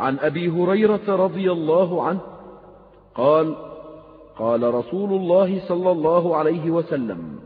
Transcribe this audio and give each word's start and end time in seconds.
عن 0.00 0.18
أبي 0.18 0.48
هريرة 0.48 1.16
رضي 1.16 1.52
الله 1.52 2.02
عنه 2.02 2.20
قال 3.14 3.56
قال 4.38 4.74
رسول 4.74 5.10
الله 5.12 5.60
صلى 5.68 5.90
الله 5.90 6.36
عليه 6.36 6.70
وسلم 6.70 7.38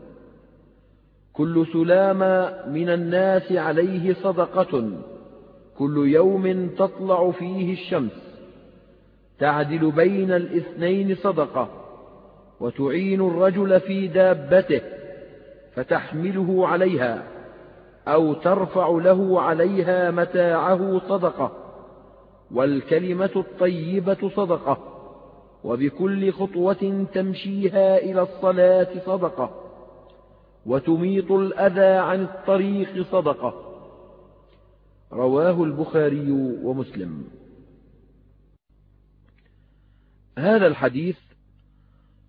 كل 1.33 1.65
سلام 1.73 2.19
من 2.73 2.89
الناس 2.89 3.51
عليه 3.51 4.13
صدقة 4.13 4.91
كل 5.77 6.07
يوم 6.07 6.67
تطلع 6.67 7.31
فيه 7.31 7.73
الشمس 7.73 8.11
تعدل 9.39 9.91
بين 9.91 10.31
الاثنين 10.31 11.15
صدقة 11.15 11.69
وتعين 12.59 13.21
الرجل 13.27 13.79
في 13.79 14.07
دابته 14.07 14.81
فتحمله 15.75 16.67
عليها 16.67 17.23
أو 18.07 18.33
ترفع 18.33 18.87
له 18.89 19.41
عليها 19.41 20.11
متاعه 20.11 21.01
صدقة. 21.09 21.62
والكلمة 22.53 23.31
الطيبة 23.35 24.29
صدقة 24.35 24.77
وبكل 25.63 26.31
خطوة 26.31 27.07
تمشيها 27.13 27.97
إلى 27.97 28.21
الصلاة 28.21 29.05
صدقة 29.05 29.63
وتميط 30.65 31.31
الأذى 31.31 31.97
عن 31.97 32.21
الطريق 32.21 33.11
صدقة. 33.11 33.69
رواه 35.13 35.63
البخاري 35.63 36.31
ومسلم. 36.63 37.23
هذا 40.37 40.67
الحديث 40.67 41.17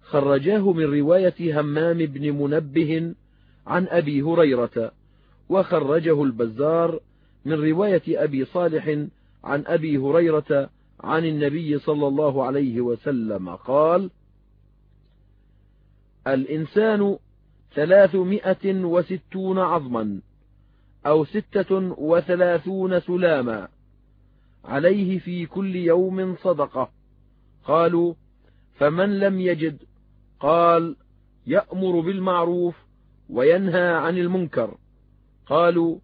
خرجاه 0.02 0.72
من 0.72 0.84
رواية 0.84 1.60
همام 1.60 1.98
بن 1.98 2.30
منبه 2.30 3.14
عن 3.66 3.86
أبي 3.88 4.22
هريرة 4.22 4.92
وخرجه 5.48 6.22
البزار 6.22 7.00
من 7.44 7.52
رواية 7.52 8.02
أبي 8.24 8.44
صالح 8.44 9.06
عن 9.44 9.64
أبي 9.66 9.98
هريرة 9.98 10.70
عن 11.00 11.24
النبي 11.24 11.78
صلى 11.78 12.06
الله 12.06 12.44
عليه 12.44 12.80
وسلم 12.80 13.48
قال 13.48 14.10
الإنسان 16.26 17.18
ثلاثمائة 17.74 18.84
وستون 18.84 19.58
عظما 19.58 20.20
أو 21.06 21.24
ستة 21.24 21.76
وثلاثون 21.98 23.00
سلاما 23.00 23.68
عليه 24.64 25.18
في 25.18 25.46
كل 25.46 25.76
يوم 25.76 26.36
صدقة. 26.36 26.90
قالوا 27.64 28.14
فمن 28.74 29.18
لم 29.18 29.40
يجد؟ 29.40 29.82
قال 30.40 30.96
يأمر 31.46 32.00
بالمعروف 32.00 32.76
وينهى 33.30 33.94
عن 33.94 34.18
المنكر. 34.18 34.78
قالوا 35.46 35.98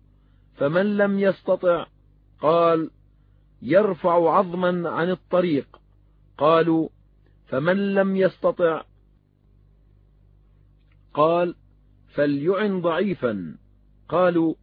فمن 0.54 0.96
لم 0.96 1.18
يستطع؟ 1.18 1.86
قال 2.40 2.90
يرفع 3.62 4.38
عظما 4.38 4.90
عن 4.90 5.10
الطريق. 5.10 5.80
قالوا 6.38 6.88
فمن 7.46 7.94
لم 7.94 8.16
يستطع؟ 8.16 8.82
قال 11.14 11.54
فليعن 12.14 12.80
ضعيفا. 12.80 13.56
قالوا 14.08 14.54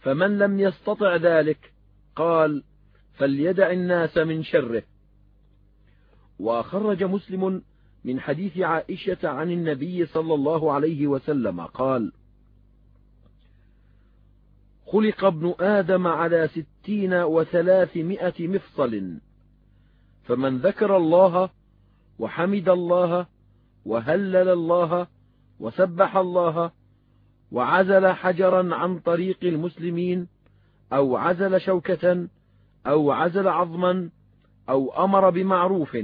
فمن 0.00 0.38
لم 0.38 0.60
يستطع 0.60 1.16
ذلك؟ 1.16 1.72
قال 2.16 2.62
فليدع 3.14 3.70
الناس 3.70 4.16
من 4.18 4.42
شره. 4.42 4.82
وخرج 6.38 7.04
مسلم 7.04 7.62
من 8.04 8.20
حديث 8.20 8.58
عائشة 8.58 9.28
عن 9.28 9.50
النبي 9.50 10.06
صلى 10.06 10.34
الله 10.34 10.72
عليه 10.72 11.06
وسلم 11.06 11.60
قال 11.60 12.12
خلق 14.86 15.24
ابن 15.24 15.54
آدم 15.60 16.06
على 16.06 16.48
ستين 16.48 17.14
وثلاثمائة 17.14 18.48
مفصل. 18.48 19.18
فمن 20.24 20.58
ذكر 20.58 20.96
الله 20.96 21.50
وحمد 22.18 22.68
الله 22.68 23.26
وهلل 23.84 24.48
الله 24.48 25.06
وسبح 25.60 26.16
الله 26.16 26.70
وعزل 27.52 28.06
حجرا 28.08 28.74
عن 28.74 28.98
طريق 28.98 29.38
المسلمين 29.42 30.28
أو 30.92 31.16
عزل 31.16 31.60
شوكة 31.60 32.28
أو 32.86 33.10
عزل 33.10 33.48
عظما 33.48 34.10
أو 34.68 35.04
أمر 35.04 35.30
بمعروف 35.30 35.98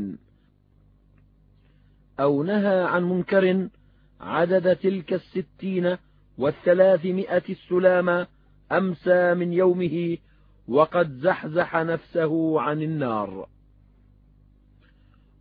أو 2.20 2.42
نهى 2.42 2.82
عن 2.82 3.04
منكر 3.04 3.68
عدد 4.20 4.76
تلك 4.76 5.12
الستين 5.12 5.96
والثلاثمائة 6.38 7.42
السلام 7.50 8.26
أمسى 8.72 9.34
من 9.34 9.52
يومه 9.52 10.18
وقد 10.68 11.12
زحزح 11.12 11.76
نفسه 11.76 12.60
عن 12.60 12.82
النار. 12.82 13.48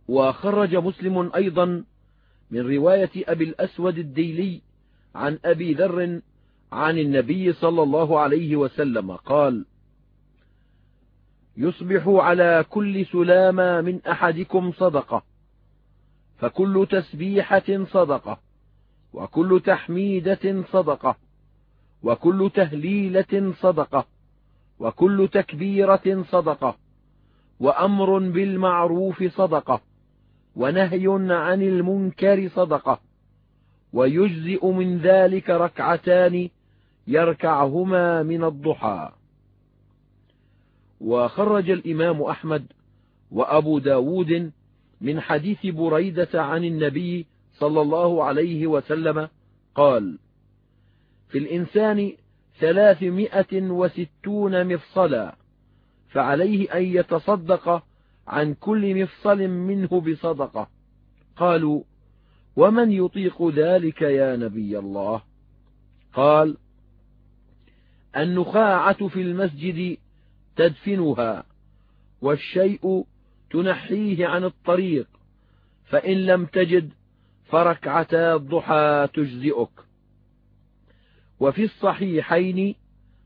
وخرج 0.08 0.76
مسلم 0.76 1.30
أيضا 1.34 1.84
من 2.50 2.60
رواية 2.60 3.10
أبي 3.16 3.44
الأسود 3.44 3.98
الديلي 3.98 4.60
عن 5.14 5.38
أبي 5.44 5.74
ذر 5.74 6.20
عن 6.72 6.98
النبي 6.98 7.52
صلى 7.52 7.82
الله 7.82 8.20
عليه 8.20 8.56
وسلم 8.56 9.12
قال 9.12 9.64
يصبح 11.56 12.08
على 12.08 12.64
كل 12.70 13.06
سلامة 13.06 13.80
من 13.80 14.00
أحدكم 14.06 14.72
صدقة 14.72 15.22
فكل 16.38 16.86
تسبيحة 16.90 17.84
صدقة 17.84 18.40
وكل 19.12 19.62
تحميدة 19.66 20.64
صدقة 20.72 21.16
وكل 22.02 22.50
تهليلة 22.54 23.52
صدقة 23.60 24.06
وكل 24.78 25.28
تكبيرة 25.32 26.24
صدقة 26.30 26.76
وأمر 27.60 28.18
بالمعروف 28.18 29.24
صدقة 29.24 29.80
ونهي 30.56 31.06
عن 31.30 31.62
المنكر 31.62 32.48
صدقة 32.48 33.00
ويجزئ 33.92 34.66
من 34.66 34.98
ذلك 34.98 35.50
ركعتان 35.50 36.48
يركعهما 37.06 38.22
من 38.22 38.44
الضحى. 38.44 39.12
وخرج 41.00 41.70
الإمام 41.70 42.22
أحمد 42.22 42.66
وأبو 43.30 43.78
داود 43.78 44.52
من 45.00 45.20
حديث 45.20 45.66
بريدة 45.66 46.42
عن 46.42 46.64
النبي 46.64 47.26
صلى 47.52 47.80
الله 47.80 48.24
عليه 48.24 48.66
وسلم 48.66 49.28
قال 49.74 50.18
في 51.30 51.38
الإنسان 51.38 52.12
ثلاثمائة 52.58 53.62
وستون 53.70 54.74
مفصلا 54.74 55.36
فعليه 56.08 56.74
أن 56.74 56.82
يتصدق 56.82 57.84
عن 58.26 58.54
كل 58.54 59.02
مفصل 59.02 59.38
منه 59.48 59.88
بصدقة. 59.88 60.68
قالوا 61.36 61.82
ومن 62.56 62.92
يطيق 62.92 63.48
ذلك 63.48 64.02
يا 64.02 64.36
نبي 64.36 64.78
الله؟ 64.78 65.22
قال 66.14 66.56
النخاعة 68.16 69.08
في 69.08 69.22
المسجد 69.22 69.96
تدفنها 70.56 71.44
والشيء 72.22 73.04
تنحيه 73.50 74.26
عن 74.26 74.44
الطريق 74.44 75.06
فإن 75.84 76.26
لم 76.26 76.46
تجد 76.46 76.92
فركعتا 77.48 78.34
الضحى 78.34 79.08
تجزئك. 79.14 79.89
وفي 81.40 81.64
الصحيحين 81.64 82.74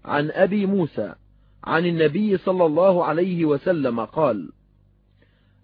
عن 0.04 0.30
أبي 0.30 0.66
موسى 0.66 1.14
عن 1.64 1.86
النبي 1.86 2.36
صلى 2.36 2.66
الله 2.66 3.04
عليه 3.04 3.44
وسلم 3.44 4.00
قال 4.00 4.52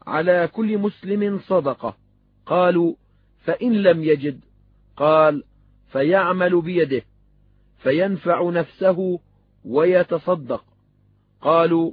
على 0.06 0.48
كل 0.52 0.78
مسلم 0.78 1.38
صدقة 1.38 1.96
قالوا 2.46 2.94
فإن 3.38 3.72
لم 3.72 4.04
يجد 4.04 4.40
قال 4.96 5.44
فيعمل 5.92 6.60
بيده 6.60 7.02
فينفع 7.78 8.50
نفسه 8.50 9.20
ويتصدق 9.64 10.64
قالوا 11.40 11.92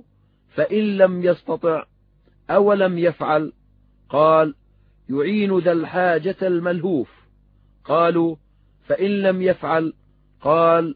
فإن 0.49 0.97
لم 0.97 1.23
يستطع 1.23 1.85
أولم 2.49 2.97
يفعل 2.97 3.53
قال 4.09 4.55
يعين 5.09 5.59
ذا 5.59 5.71
الحاجة 5.71 6.35
الملهوف 6.41 7.11
قالوا 7.85 8.35
فإن 8.87 9.21
لم 9.21 9.41
يفعل 9.41 9.93
قال 10.41 10.95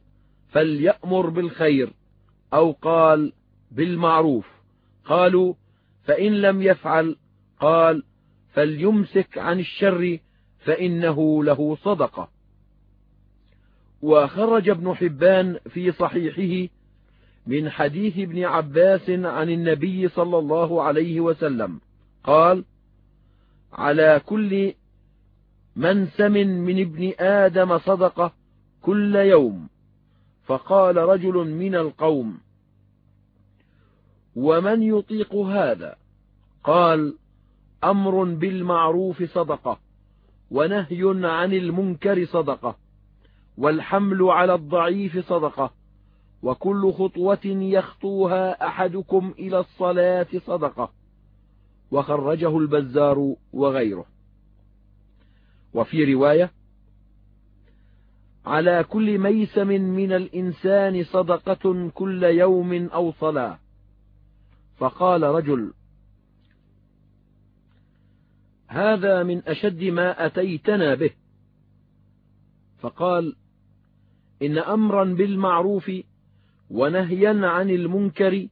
فليأمر 0.49 1.29
بالخير 1.29 1.93
أو 2.53 2.71
قال 2.71 3.33
بالمعروف. 3.71 4.47
قالوا 5.05 5.53
فإن 6.03 6.41
لم 6.41 6.61
يفعل 6.61 7.15
قال 7.59 8.03
فليمسك 8.53 9.38
عن 9.38 9.59
الشر 9.59 10.17
فإنه 10.59 11.43
له 11.43 11.75
صدقة. 11.75 12.29
وخرج 14.01 14.69
ابن 14.69 14.93
حبان 14.95 15.59
في 15.69 15.91
صحيحه 15.91 16.73
من 17.47 17.69
حديث 17.69 18.17
ابن 18.17 18.43
عباس 18.43 19.09
عن 19.09 19.49
النبي 19.49 20.07
صلى 20.07 20.38
الله 20.38 20.83
عليه 20.83 21.19
وسلم. 21.19 21.79
قال 22.23 22.63
على 23.73 24.21
كل 24.25 24.73
منسم 25.75 26.31
من 26.47 26.81
ابن 26.81 27.13
آدم 27.19 27.77
صدقة 27.77 28.40
كل 28.81 29.15
يوم. 29.15 29.69
فقال 30.43 30.97
رجل 30.97 31.33
من 31.33 31.75
القوم 31.75 32.37
ومن 34.35 34.83
يطيق 34.83 35.35
هذا؟ 35.35 35.95
قال 36.63 37.17
أمر 37.83 38.23
بالمعروف 38.23 39.23
صدقة 39.23 39.79
ونهي 40.51 41.27
عن 41.27 41.53
المنكر 41.53 42.25
صدقة 42.25 42.77
والحمل 43.57 44.23
على 44.23 44.53
الضعيف 44.53 45.17
صدقة 45.17 45.73
وكل 46.43 46.93
خطوة 46.93 47.45
يخطوها 47.45 48.67
أحدكم 48.67 49.33
إلى 49.39 49.59
الصلاة 49.59 50.27
صدقة. 50.45 50.91
وخرجه 51.91 52.57
البزار 52.57 53.35
وغيره. 53.53 54.05
وفي 55.73 56.13
رواية 56.13 56.51
على 58.45 58.83
كل 58.83 59.17
ميسم 59.17 59.67
من 59.67 60.11
الإنسان 60.11 61.03
صدقة 61.03 61.89
كل 61.93 62.23
يوم 62.23 62.73
أو 62.73 63.11
صلاة. 63.11 63.59
فقال 64.77 65.23
رجل 65.23 65.73
هذا 68.67 69.23
من 69.23 69.47
أشد 69.47 69.83
ما 69.83 70.25
أتيتنا 70.25 70.95
به. 70.95 71.11
فقال 72.79 73.35
إن 74.41 74.57
أمرا 74.57 75.03
بالمعروف 75.03 75.91
ونهيا 76.69 77.47
عن 77.47 77.69
المنكر 77.69 78.47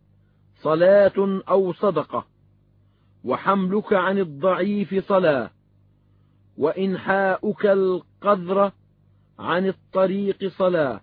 صلاة 0.62 1.41
أو 1.50 1.74
صدقة 1.74 2.25
وحملك 3.24 3.94
عن 3.94 4.19
الضعيف 4.19 5.07
صلاة 5.07 5.51
وإنحاؤك 6.57 7.65
القذر 7.65 8.71
عن 9.39 9.68
الطريق 9.68 10.47
صلاة. 10.47 11.01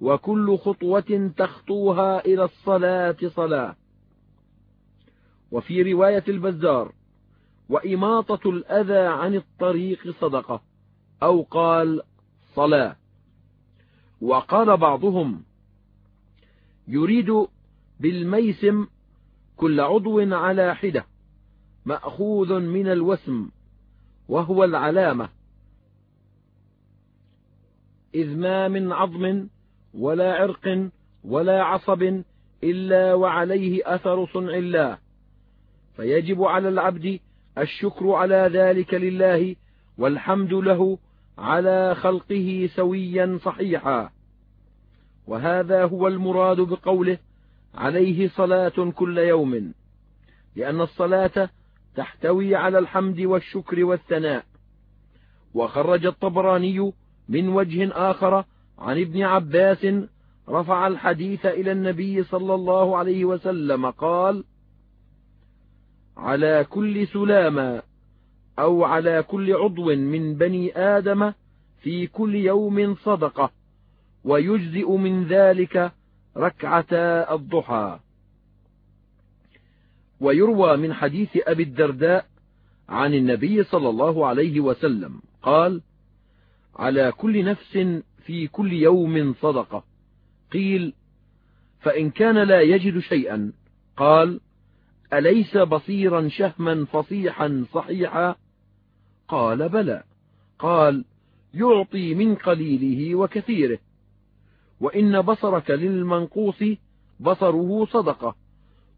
وكل 0.00 0.58
خطوة 0.58 1.32
تخطوها 1.36 2.24
إلى 2.24 2.44
الصلاة 2.44 3.16
صلاة. 3.26 3.76
وفي 5.50 5.92
رواية 5.92 6.24
البزار 6.28 6.92
وإماطة 7.68 8.50
الأذى 8.50 8.98
عن 8.98 9.34
الطريق 9.34 10.10
صدقة 10.20 10.62
أو 11.22 11.42
قال 11.42 12.02
صلاة. 12.54 12.96
وقال 14.20 14.76
بعضهم 14.76 15.42
يريد 16.88 17.46
بالميسم 18.00 18.86
كل 19.56 19.80
عضو 19.80 20.34
على 20.34 20.74
حدة 20.76 21.06
مأخوذ 21.86 22.60
من 22.60 22.88
الوسم 22.88 23.48
وهو 24.28 24.64
العلامة. 24.64 25.35
إذ 28.16 28.36
ما 28.36 28.68
من 28.68 28.92
عظم 28.92 29.46
ولا 29.94 30.34
عرق 30.34 30.88
ولا 31.24 31.62
عصب 31.62 32.22
إلا 32.64 33.14
وعليه 33.14 33.94
أثر 33.94 34.26
صنع 34.26 34.54
الله. 34.54 34.98
فيجب 35.96 36.42
على 36.42 36.68
العبد 36.68 37.20
الشكر 37.58 38.10
على 38.12 38.50
ذلك 38.52 38.94
لله 38.94 39.56
والحمد 39.98 40.52
له 40.52 40.98
على 41.38 41.94
خلقه 41.94 42.68
سويا 42.74 43.38
صحيحا. 43.42 44.10
وهذا 45.26 45.84
هو 45.84 46.08
المراد 46.08 46.60
بقوله 46.60 47.18
عليه 47.74 48.28
صلاة 48.28 48.90
كل 48.94 49.18
يوم 49.18 49.72
لأن 50.56 50.80
الصلاة 50.80 51.50
تحتوي 51.96 52.56
على 52.56 52.78
الحمد 52.78 53.20
والشكر 53.20 53.84
والثناء. 53.84 54.44
وخرج 55.54 56.06
الطبراني 56.06 56.92
من 57.28 57.48
وجه 57.48 57.90
آخر 57.92 58.44
عن 58.78 59.00
ابن 59.00 59.22
عباس 59.22 59.86
رفع 60.48 60.86
الحديث 60.86 61.46
إلى 61.46 61.72
النبي 61.72 62.24
صلى 62.24 62.54
الله 62.54 62.96
عليه 62.96 63.24
وسلم 63.24 63.90
قال 63.90 64.44
على 66.16 66.66
كل 66.70 67.06
سلامة 67.06 67.82
أو 68.58 68.84
على 68.84 69.22
كل 69.22 69.52
عضو 69.52 69.94
من 69.94 70.34
بني 70.34 70.78
آدم 70.78 71.32
في 71.82 72.06
كل 72.06 72.34
يوم 72.34 72.94
صدقة 72.94 73.50
ويجزئ 74.24 74.90
من 74.90 75.24
ذلك 75.24 75.92
ركعتا 76.36 77.34
الضحى. 77.34 77.98
ويروى 80.20 80.76
من 80.76 80.92
حديث 80.94 81.28
أبي 81.36 81.62
الدرداء 81.62 82.26
عن 82.88 83.14
النبي 83.14 83.64
صلى 83.64 83.88
الله 83.88 84.26
عليه 84.26 84.60
وسلم 84.60 85.20
قال 85.42 85.82
على 86.78 87.12
كل 87.12 87.44
نفس 87.44 87.78
في 88.26 88.46
كل 88.46 88.72
يوم 88.72 89.34
صدقة. 89.34 89.84
قيل 90.52 90.94
فإن 91.80 92.10
كان 92.10 92.38
لا 92.38 92.60
يجد 92.60 92.98
شيئا 92.98 93.52
قال 93.96 94.40
أليس 95.12 95.56
بصيرا 95.56 96.28
شهما 96.28 96.84
فصيحا 96.84 97.64
صحيحا؟ 97.72 98.36
قال 99.28 99.68
بلى. 99.68 100.02
قال 100.58 101.04
يعطي 101.54 102.14
من 102.14 102.34
قليله 102.34 103.14
وكثيره. 103.14 103.78
وإن 104.80 105.22
بصرك 105.22 105.70
للمنقوص 105.70 106.64
بصره 107.20 107.84
صدقة. 107.84 108.36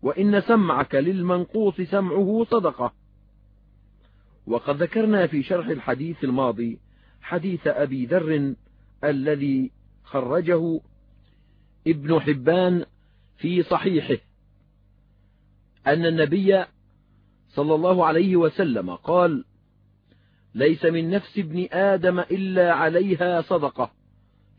وإن 0.03 0.41
سمعك 0.41 0.95
للمنقوص 0.95 1.81
سمعه 1.81 2.47
صدقة. 2.51 2.93
وقد 4.47 4.83
ذكرنا 4.83 5.27
في 5.27 5.43
شرح 5.43 5.67
الحديث 5.67 6.25
الماضي 6.25 6.79
حديث 7.23 7.67
أبي 7.67 8.07
ذر 8.07 8.55
الذي 9.05 9.71
خرجه 10.05 10.81
ابن 11.87 12.21
حبان 12.21 12.85
في 13.37 13.63
صحيحه 13.63 14.17
أن 15.87 16.07
النبي 16.07 16.65
صلى 17.49 17.75
الله 17.75 18.07
عليه 18.07 18.37
وسلم 18.37 18.95
قال 18.95 19.45
ليس 20.55 20.85
من 20.85 21.11
نفس 21.11 21.39
ابن 21.39 21.69
آدم 21.73 22.21
إلا 22.21 22.73
عليها 22.73 23.41
صدقة 23.43 23.91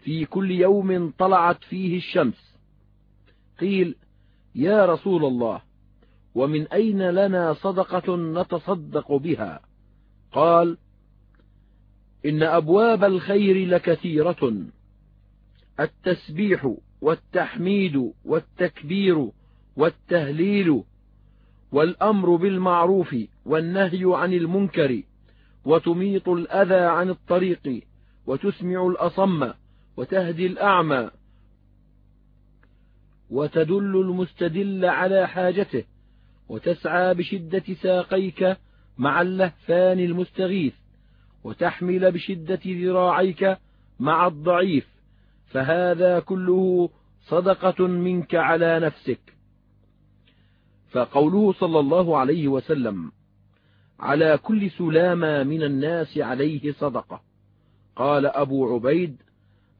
في 0.04 0.26
كل 0.26 0.52
يوم 0.52 1.14
طلعت 1.18 1.64
فيه 1.64 1.98
الشمس 1.98 2.56
قيل 3.60 3.96
يا 4.56 4.86
رسول 4.86 5.26
الله 5.26 5.62
ومن 6.36 6.68
أين 6.68 7.10
لنا 7.10 7.54
صدقة 7.54 8.16
نتصدق 8.16 9.16
بها؟ 9.16 9.62
قال 10.32 10.78
إن 12.26 12.44
أبواب 12.44 13.04
الخير 13.04 13.68
لكثيرة. 13.68 14.54
التسبيح 15.80 16.76
والتحميد 17.02 18.14
والتكبير 18.26 19.30
والتهليل 19.76 20.84
والأمر 21.72 22.36
بالمعروف 22.36 23.16
والنهي 23.46 24.02
عن 24.06 24.34
المنكر 24.34 25.04
وتميط 25.66 26.30
الأذى 26.30 26.76
عن 26.86 27.10
الطريق 27.10 27.84
وتسمع 28.28 28.88
الأصم 28.88 29.52
وتهدي 29.98 30.48
الأعمى 30.48 31.10
وتدل 33.30 34.02
المستدل 34.02 34.86
على 34.86 35.28
حاجته 35.28 35.84
وتسعى 36.50 37.14
بشدة 37.14 37.64
ساقيك 37.82 38.58
مع 38.98 39.22
اللهفان 39.22 40.00
المستغيث 40.00 40.74
وتحمل 41.44 42.12
بشدة 42.12 42.60
ذراعيك 42.66 43.58
مع 44.00 44.28
الضعيف 44.28 44.88
فهذا 45.48 46.20
كله 46.20 46.90
صدقة 47.22 47.88
منك 47.88 48.36
على 48.36 48.80
نفسك. 48.80 49.20
فقوله 50.92 51.54
صلى 51.54 51.80
الله 51.80 52.18
عليه 52.18 52.48
وسلم 52.48 53.12
على 54.00 54.38
كل 54.38 54.72
سلامة 54.72 55.44
من 55.44 55.64
الناس 55.64 56.18
عليه 56.18 56.72
صدقة 56.72 57.22
قال 57.96 58.26
أبو 58.26 58.76
عبيد 58.76 59.22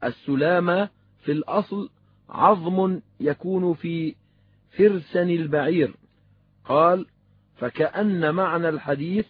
السلامة 0.04 0.88
في 1.24 1.32
الأصل 1.32 1.90
عظم 2.28 3.00
يكون 3.20 3.74
في 3.74 4.14
فرسن 4.70 5.30
البعير 5.30 5.94
قال 6.64 7.06
فكأن 7.56 8.34
معنى 8.34 8.68
الحديث 8.68 9.26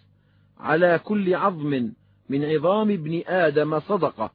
على 0.59 0.99
كل 0.99 1.35
عظم 1.35 1.93
من 2.31 2.45
عظام 2.45 2.91
ابن 2.91 3.23
آدم 3.27 3.81
صدقة. 3.81 4.33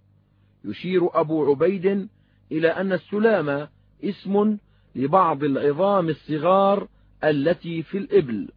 يشير 0.66 1.20
أبو 1.20 1.46
عبيد 1.52 2.10
إلى 2.52 2.68
أن 2.68 2.94
السلامة 2.94 3.70
اسم 4.04 4.58
لبعض 4.96 5.44
العظام 5.44 6.10
الصغار 6.10 6.88
التي 7.24 7.84
في 7.84 7.98
الإبل 7.98 8.50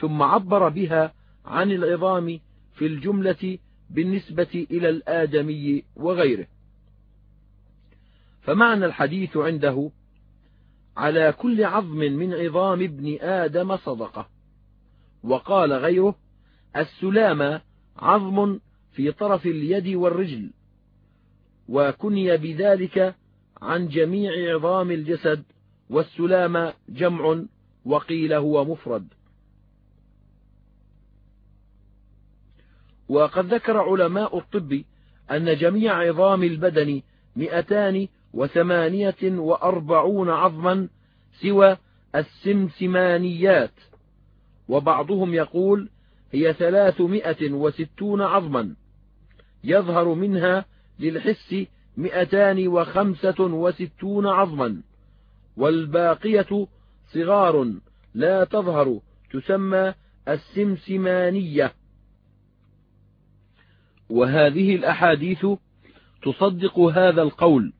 ثم 0.00 0.22
عبر 0.22 0.68
بها 0.68 1.14
عن 1.44 1.70
العظام 1.72 2.40
في 2.74 2.86
الجملة 2.86 3.58
بالنسبة 3.90 4.66
إلى 4.70 4.88
الآدمي 4.88 5.84
وغيره. 5.96 6.46
فمعنى 8.42 8.84
الحديث 8.84 9.36
عنده 9.36 9.90
على 10.96 11.32
كل 11.32 11.64
عظم 11.64 11.98
من 11.98 12.34
عظام 12.34 12.82
ابن 12.82 13.18
آدم 13.20 13.76
صدقة. 13.76 14.28
وقال 15.24 15.72
غيره 15.72 16.14
السلامة 16.76 17.60
عظم 17.96 18.58
في 18.92 19.12
طرف 19.12 19.46
اليد 19.46 19.88
والرجل 19.88 20.50
وكني 21.68 22.36
بذلك 22.36 23.14
عن 23.62 23.88
جميع 23.88 24.54
عظام 24.54 24.90
الجسد 24.90 25.42
والسلام 25.90 26.72
جمع 26.88 27.42
وقيل 27.84 28.32
هو 28.32 28.64
مفرد. 28.64 29.08
وقد 33.08 33.54
ذكر 33.54 33.76
علماء 33.76 34.38
الطب 34.38 34.82
أن 35.30 35.56
جميع 35.56 35.98
عظام 35.98 36.42
البدن 36.42 37.02
مئتان 37.36 38.08
وثمانية 38.32 39.22
وأربعون 39.22 40.30
عظما 40.30 40.88
سوى 41.42 41.76
السمسمانيات 42.14 43.74
وبعضهم 44.68 45.34
يقول 45.34 45.88
هي 46.32 46.52
ثلاثمائة 46.52 47.52
وستون 47.52 48.22
عظما. 48.22 48.74
يظهر 49.64 50.14
منها 50.14 50.64
للحس 50.98 51.54
مئتان 51.96 52.68
وخمسة 52.68 53.40
وستون 53.40 54.26
عظما 54.26 54.82
والباقية 55.56 56.66
صغار 57.14 57.72
لا 58.14 58.44
تظهر 58.44 59.00
تسمى 59.32 59.94
السمسمانية. 60.28 61.72
وهذه 64.10 64.74
الأحاديث 64.74 65.46
تصدق 66.22 66.78
هذا 66.78 67.22
القول 67.22 67.72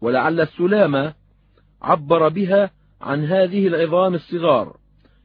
ولعل 0.00 0.40
السلام 0.40 1.14
عبر 1.82 2.28
بها 2.28 2.70
عن 3.00 3.24
هذه 3.24 3.66
العظام 3.66 4.14
الصغار 4.14 4.76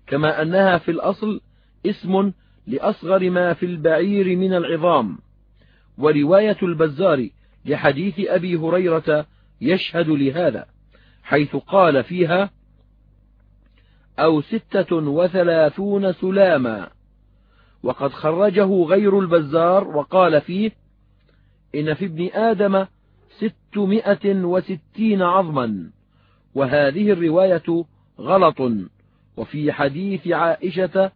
كما 0.07 0.41
أنها 0.41 0.77
في 0.77 0.91
الأصل 0.91 1.41
اسم 1.85 2.31
لأصغر 2.67 3.29
ما 3.29 3.53
في 3.53 3.65
البعير 3.65 4.35
من 4.37 4.53
العظام. 4.53 5.19
ورواية 5.97 6.57
البزار 6.63 7.29
لحديث 7.65 8.19
أبي 8.19 8.55
هريرة 8.55 9.25
يشهد 9.61 10.09
لهذا 10.09 10.65
حيث 11.23 11.55
قال 11.55 12.03
فيها 12.03 12.49
أو 14.19 14.41
ستة 14.41 14.95
وثلاثون 14.95 16.13
سلاما. 16.13 16.89
وقد 17.83 18.11
خرجه 18.11 18.83
غير 18.83 19.19
البزار 19.19 19.87
وقال 19.87 20.41
فيه 20.41 20.71
إن 21.75 21.93
في 21.93 22.05
ابن 22.05 22.29
آدم 22.33 22.85
ستمائة 23.29 24.43
وستين 24.43 25.21
عظما. 25.21 25.91
وهذه 26.55 27.11
الرواية 27.11 27.85
غلط 28.19 28.71
وفي 29.37 29.71
حديث 29.71 30.27
عائشة 30.27 31.11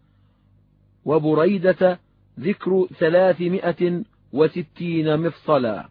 وبريدة 1.05 1.99
ذكر 2.39 2.87
ثلاثمائة 2.99 4.03
وستين 4.33 5.19
مفصلا. 5.19 5.89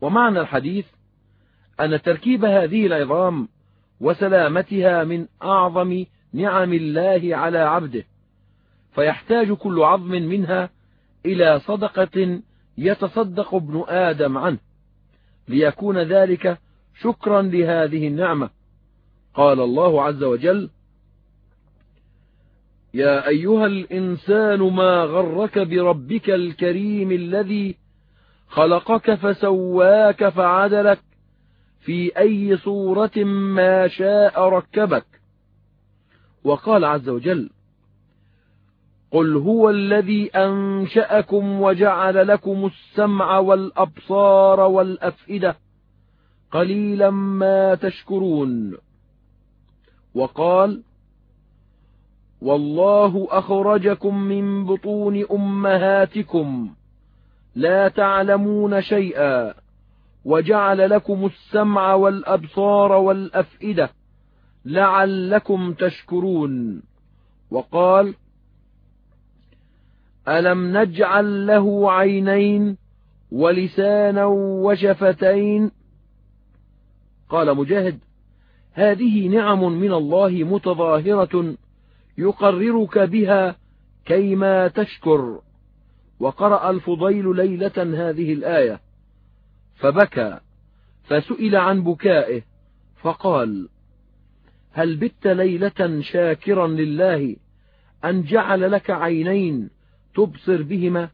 ومعنى 0.00 0.40
الحديث 0.40 0.86
أن 1.80 2.02
تركيب 2.02 2.44
هذه 2.44 2.86
العظام 2.86 3.48
وسلامتها 4.00 5.04
من 5.04 5.26
أعظم 5.42 6.04
نعم 6.32 6.72
الله 6.72 7.36
على 7.36 7.58
عبده 7.58 8.04
فيحتاج 8.94 9.52
كل 9.52 9.82
عظم 9.82 10.10
منها 10.10 10.70
إلى 11.26 11.60
صدقة 11.60 12.40
يتصدق 12.78 13.54
ابن 13.54 13.84
آدم 13.88 14.38
عنه 14.38 14.58
ليكون 15.48 15.98
ذلك 15.98 16.58
شكرا 17.00 17.42
لهذه 17.42 18.08
النعمة. 18.08 18.50
قال 19.34 19.60
الله 19.60 20.02
عز 20.02 20.22
وجل 20.22 20.70
يا 22.94 23.28
أيها 23.28 23.66
الإنسان 23.66 24.60
ما 24.60 25.04
غرك 25.04 25.58
بربك 25.58 26.30
الكريم 26.30 27.12
الذي 27.12 27.76
خلقك 28.48 29.14
فسواك 29.14 30.28
فعدلك 30.28 31.00
في 31.80 32.18
أي 32.18 32.56
صورة 32.56 33.24
ما 33.24 33.88
شاء 33.88 34.48
ركبك. 34.48 35.06
وقال 36.44 36.84
عز 36.84 37.08
وجل 37.08 37.50
قل 39.10 39.36
هو 39.36 39.70
الذي 39.70 40.30
أنشأكم 40.30 41.60
وجعل 41.60 42.28
لكم 42.28 42.66
السمع 42.66 43.38
والأبصار 43.38 44.60
والأفئدة 44.60 45.56
قليلا 46.50 47.10
ما 47.10 47.74
تشكرون. 47.74 48.76
وقال 50.14 50.82
والله 52.42 53.28
أخرجكم 53.30 54.18
من 54.22 54.64
بطون 54.64 55.24
أمهاتكم 55.30 56.70
لا 57.54 57.88
تعلمون 57.88 58.82
شيئا 58.82 59.54
وجعل 60.24 60.90
لكم 60.90 61.26
السمع 61.26 61.94
والأبصار 61.94 62.92
والأفئدة 62.92 63.90
لعلكم 64.64 65.72
تشكرون. 65.72 66.82
وقال 67.50 68.14
ألم 70.28 70.76
نجعل 70.76 71.46
له 71.46 71.92
عينين 71.92 72.76
ولسانا 73.32 74.24
وشفتين؟ 74.64 75.70
قال 77.28 77.56
مجاهد 77.56 77.98
هذه 78.72 79.28
نعم 79.28 79.72
من 79.72 79.92
الله 79.92 80.30
متظاهرة 80.30 81.54
يقررك 82.18 82.98
بها 82.98 83.56
كيما 84.04 84.68
تشكر. 84.68 85.40
وقرأ 86.20 86.70
الفضيل 86.70 87.36
ليلة 87.36 88.08
هذه 88.10 88.32
الآية. 88.32 88.80
فبكى 89.74 90.40
فسئل 91.04 91.56
عن 91.56 91.84
بكائه 91.84 92.42
فقال 93.02 93.68
هل 94.72 94.96
بت 94.96 95.26
ليلة 95.26 96.00
شاكرا 96.00 96.66
لله 96.66 97.36
أن 98.04 98.22
جعل 98.22 98.72
لك 98.72 98.90
عينين 98.90 99.70
تبصر 100.14 100.62
بهما؟ 100.62 101.08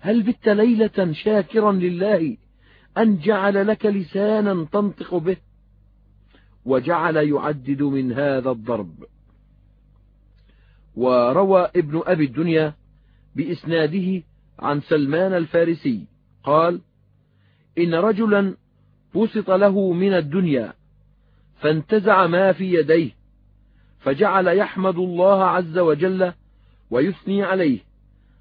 هل 0.00 0.22
بت 0.22 0.48
ليلة 0.48 1.12
شاكرا 1.12 1.72
لله 1.72 2.36
أن 2.98 3.18
جعل 3.18 3.66
لك 3.66 3.86
لسانا 3.86 4.66
تنطق 4.72 5.14
به؟ 5.14 5.36
وجعل 6.64 7.16
يعدد 7.16 7.82
من 7.82 8.12
هذا 8.12 8.50
الضرب. 8.50 9.04
وروى 10.96 11.70
ابن 11.76 12.02
أبي 12.06 12.24
الدنيا 12.24 12.74
بإسناده 13.36 14.22
عن 14.58 14.80
سلمان 14.80 15.32
الفارسي 15.32 16.06
قال 16.44 16.80
إن 17.78 17.94
رجلا 17.94 18.56
بسط 19.14 19.50
له 19.50 19.92
من 19.92 20.12
الدنيا 20.12 20.72
فانتزع 21.60 22.26
ما 22.26 22.52
في 22.52 22.74
يديه 22.74 23.10
فجعل 23.98 24.46
يحمد 24.46 24.96
الله 24.96 25.44
عز 25.44 25.78
وجل 25.78 26.32
ويثني 26.90 27.42
عليه 27.42 27.78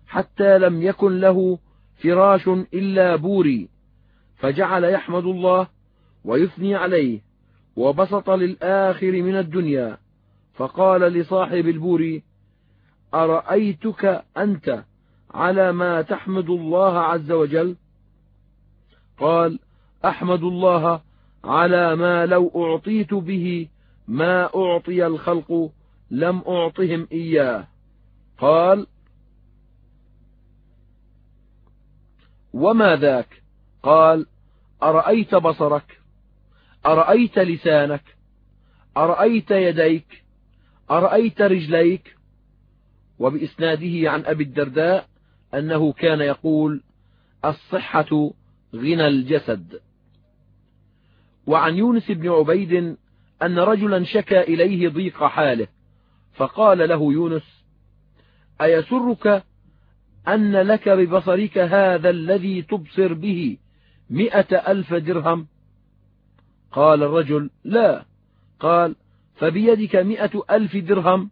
حتى 0.08 0.58
لم 0.58 0.82
يكن 0.82 1.20
له 1.20 1.60
فراش 2.04 2.48
إلا 2.48 3.16
بوري 3.16 3.70
فجعل 4.38 4.84
يحمد 4.84 5.26
الله 5.26 5.68
ويثني 6.26 6.76
عليه 6.76 7.22
وبسط 7.76 8.30
للآخر 8.30 9.12
من 9.12 9.36
الدنيا 9.36 9.98
فقال 10.54 11.02
لصاحب 11.02 11.68
البور 11.68 12.20
أرأيتك 13.16 14.26
أنت 14.38 14.84
على 15.32 15.72
ما 15.72 16.02
تحمد 16.02 16.50
الله 16.50 17.00
عز 17.00 17.32
وجل؟ 17.32 17.76
قال 19.20 19.60
أحمد 20.06 20.44
الله 20.44 21.02
على 21.44 21.96
ما 21.96 22.26
لو 22.26 22.52
أعطيت 22.56 23.14
به 23.14 23.68
ما 24.08 24.50
أعطي 24.56 25.06
الخلق 25.08 25.72
لم 26.12 26.44
أعطهم 26.48 27.08
إياه. 27.12 27.68
قال 28.38 28.88
وما 32.54 32.96
ذاك؟ 32.96 33.44
قال 33.84 34.26
أرأيت 34.84 35.36
بصرك؟ 35.36 36.02
أرأيت 36.86 37.40
لسانك؟ 37.40 38.04
أرأيت 38.98 39.52
يديك؟ 39.52 40.24
أرأيت 40.92 41.42
رجليك؟ 41.42 42.15
وبإسناده 43.20 44.12
عن 44.12 44.26
أبي 44.26 44.44
الدرداء 44.44 45.08
أنه 45.54 45.94
كان 45.94 46.22
يقول 46.22 46.82
الصحة 47.46 48.32
غنى 48.76 49.08
الجسد. 49.08 49.80
وعن 51.48 51.76
يونس 51.76 52.12
بن 52.12 52.30
عبيد 52.30 52.98
أن 53.42 53.60
رجلا 53.60 54.04
شكى 54.04 54.42
إليه 54.42 54.90
ضيق 54.90 55.24
حاله 55.24 55.68
فقال 56.34 56.90
له 56.90 57.14
يونس 57.14 57.66
أيسرك 58.62 59.44
أن 60.28 60.52
لك 60.52 60.90
ببصرك 60.90 61.58
هذا 61.58 62.10
الذي 62.10 62.62
تبصر 62.62 63.14
به 63.14 63.58
م 64.10 64.28
ألف 64.52 64.94
درهم؟ 64.94 65.48
قال 66.72 67.04
الرجل 67.04 67.50
لا. 67.64 68.06
قال 68.60 68.96
فبيدك 69.36 69.96
م 69.96 70.16
ألف 70.52 70.78
درهم؟ 70.78 71.30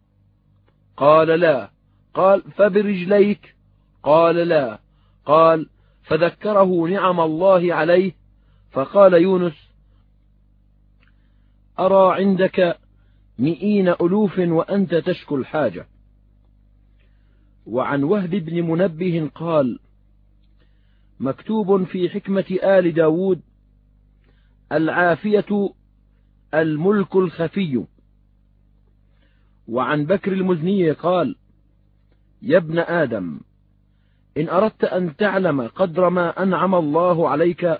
قال 0.96 1.28
لا. 1.28 1.70
قال 2.14 2.42
فبرجليك 2.42 3.54
قال 4.02 4.36
لا 4.36 4.80
قال 5.24 5.68
فذكره 6.02 6.88
نعم 6.88 7.20
الله 7.20 7.74
عليه 7.74 8.12
فقال 8.70 9.14
يونس 9.14 9.70
أرى 11.78 12.22
عندك 12.22 12.78
مئين 13.38 13.88
ألوف 13.88 14.38
وأنت 14.38 14.94
تشكو 14.94 15.36
الحاجة 15.36 15.86
وعن 17.66 18.02
وهب 18.04 18.30
بن 18.30 18.62
منبه 18.62 19.30
قال 19.34 19.78
مكتوب 21.20 21.84
في 21.84 22.10
حكمة 22.10 22.58
آل 22.64 22.94
داود 22.94 23.40
العافية 24.72 25.74
الملك 26.54 27.16
الخفي 27.16 27.84
وعن 29.68 30.04
بكر 30.06 30.32
المزني 30.32 30.90
قال 30.90 31.36
يا 32.44 32.56
ابن 32.58 32.78
آدم 32.78 33.40
إن 34.36 34.48
أردت 34.48 34.84
أن 34.84 35.16
تعلم 35.16 35.60
قدر 35.60 36.10
ما 36.10 36.42
أنعم 36.42 36.74
الله 36.74 37.28
عليك 37.28 37.78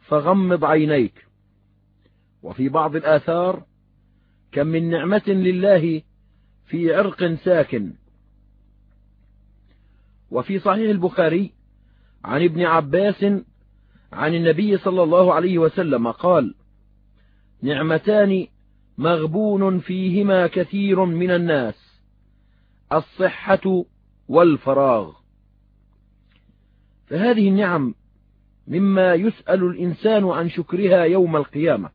فغمض 0.00 0.64
عينيك. 0.64 1.26
وفي 2.42 2.68
بعض 2.68 2.96
الآثار 2.96 3.62
كم 4.52 4.66
من 4.66 4.90
نعمة 4.90 5.22
لله 5.26 6.02
في 6.66 6.94
عرق 6.94 7.34
ساكن. 7.34 7.92
وفي 10.30 10.58
صحيح 10.58 10.90
البخاري 10.90 11.52
عن 12.24 12.42
ابن 12.42 12.62
عباس 12.62 13.24
عن 14.12 14.34
النبي 14.34 14.78
صلى 14.78 15.02
الله 15.02 15.34
عليه 15.34 15.58
وسلم 15.58 16.10
قال 16.10 16.54
نعمتان 17.62 18.46
مغبون 18.98 19.78
فيهما 19.78 20.46
كثير 20.46 21.04
من 21.04 21.30
الناس. 21.30 21.85
الصحة 22.92 23.84
والفراغ. 24.28 25.12
فهذه 27.06 27.48
النعم 27.48 27.94
مما 28.68 29.14
يسأل 29.14 29.64
الإنسان 29.64 30.28
عن 30.28 30.50
شكرها 30.50 31.04
يوم 31.04 31.36
القيامة 31.36 31.90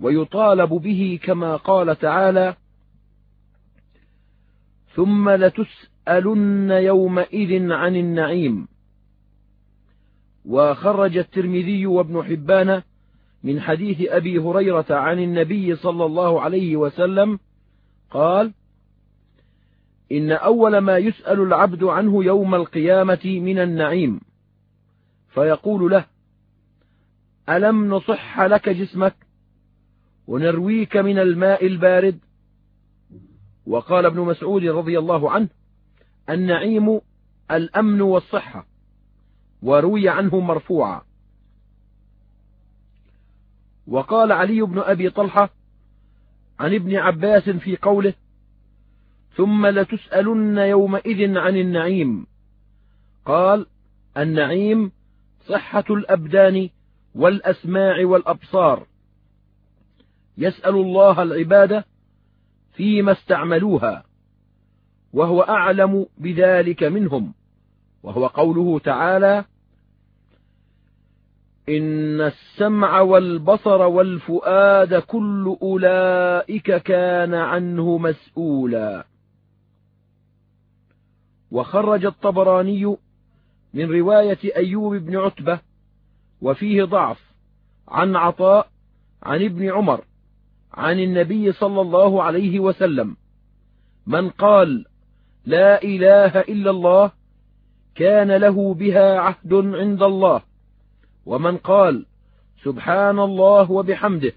ويطالب 0.00 0.68
به 0.68 1.18
كما 1.22 1.56
قال 1.56 1.98
تعالى 1.98 2.56
ثم 4.94 5.30
لتسألن 5.30 6.70
يومئذ 6.70 7.72
عن 7.72 7.96
النعيم 7.96 8.68
وخرج 10.44 11.16
الترمذي 11.16 11.86
وابن 11.86 12.22
حبان 12.22 12.82
من 13.42 13.60
حديث 13.60 14.08
أبي 14.08 14.38
هريرة 14.38 14.86
عن 14.90 15.18
النبي 15.18 15.76
صلى 15.76 16.04
الله 16.04 16.40
عليه 16.40 16.76
وسلم 16.76 17.38
قال 18.10 18.52
إن 20.12 20.32
أول 20.32 20.78
ما 20.78 20.98
يسأل 20.98 21.40
العبد 21.40 21.84
عنه 21.84 22.24
يوم 22.24 22.54
القيامة 22.54 23.20
من 23.24 23.58
النعيم 23.58 24.20
فيقول 25.28 25.90
له 25.90 26.04
ألم 27.48 27.94
نصح 27.94 28.40
لك 28.40 28.68
جسمك 28.68 29.14
ونرويك 30.26 30.96
من 30.96 31.18
الماء 31.18 31.66
البارد؟ 31.66 32.18
وقال 33.66 34.06
ابن 34.06 34.20
مسعود 34.20 34.64
رضي 34.64 34.98
الله 34.98 35.30
عنه 35.30 35.48
النعيم 36.30 37.00
الأمن 37.50 38.00
والصحة 38.00 38.66
وروي 39.62 40.08
عنه 40.08 40.40
مرفوعا. 40.40 41.02
وقال 43.86 44.32
علي 44.32 44.62
بن 44.62 44.78
أبي 44.78 45.10
طلحة 45.10 45.50
عن 46.60 46.74
ابن 46.74 46.96
عباس 46.96 47.48
في 47.48 47.76
قوله 47.76 48.14
ثم 49.36 49.66
لتسألن 49.66 50.58
يومئذ 50.58 51.38
عن 51.38 51.56
النعيم. 51.56 52.26
قال 53.26 53.66
النعيم 54.16 54.92
صحة 55.46 55.84
الأبدان 55.90 56.68
والأسماع 57.14 58.04
والأبصار. 58.04 58.86
يسأل 60.38 60.74
الله 60.74 61.22
العبادة 61.22 61.84
فيما 62.72 63.12
استعملوها 63.12 64.04
وهو 65.12 65.40
أعلم 65.42 66.06
بذلك 66.18 66.82
منهم 66.84 67.34
وهو 68.02 68.26
قوله 68.26 68.78
تعالى 68.78 69.44
إن 71.68 72.20
السمع 72.20 73.00
والبصر 73.00 73.82
والفؤاد 73.82 74.94
كل 74.94 75.56
أولئك 75.62 76.76
كان 76.76 77.34
عنه 77.34 77.98
مسؤولا. 77.98 79.04
وخرج 81.52 82.04
الطبراني 82.04 82.96
من 83.74 83.92
رواية 83.92 84.38
أيوب 84.56 84.94
بن 84.94 85.16
عتبة 85.16 85.58
وفيه 86.40 86.84
ضعف 86.84 87.32
عن 87.88 88.16
عطاء 88.16 88.68
عن 89.22 89.44
ابن 89.44 89.70
عمر 89.70 90.04
عن 90.74 91.00
النبي 91.00 91.52
صلى 91.52 91.80
الله 91.80 92.22
عليه 92.22 92.60
وسلم 92.60 93.16
من 94.06 94.30
قال 94.30 94.84
لا 95.44 95.82
إله 95.82 96.40
إلا 96.40 96.70
الله 96.70 97.10
كان 97.94 98.32
له 98.32 98.74
بها 98.74 99.18
عهد 99.18 99.54
عند 99.54 100.02
الله. 100.02 100.42
ومن 101.26 101.56
قال 101.56 102.06
سبحان 102.64 103.18
الله 103.18 103.70
وبحمده 103.70 104.32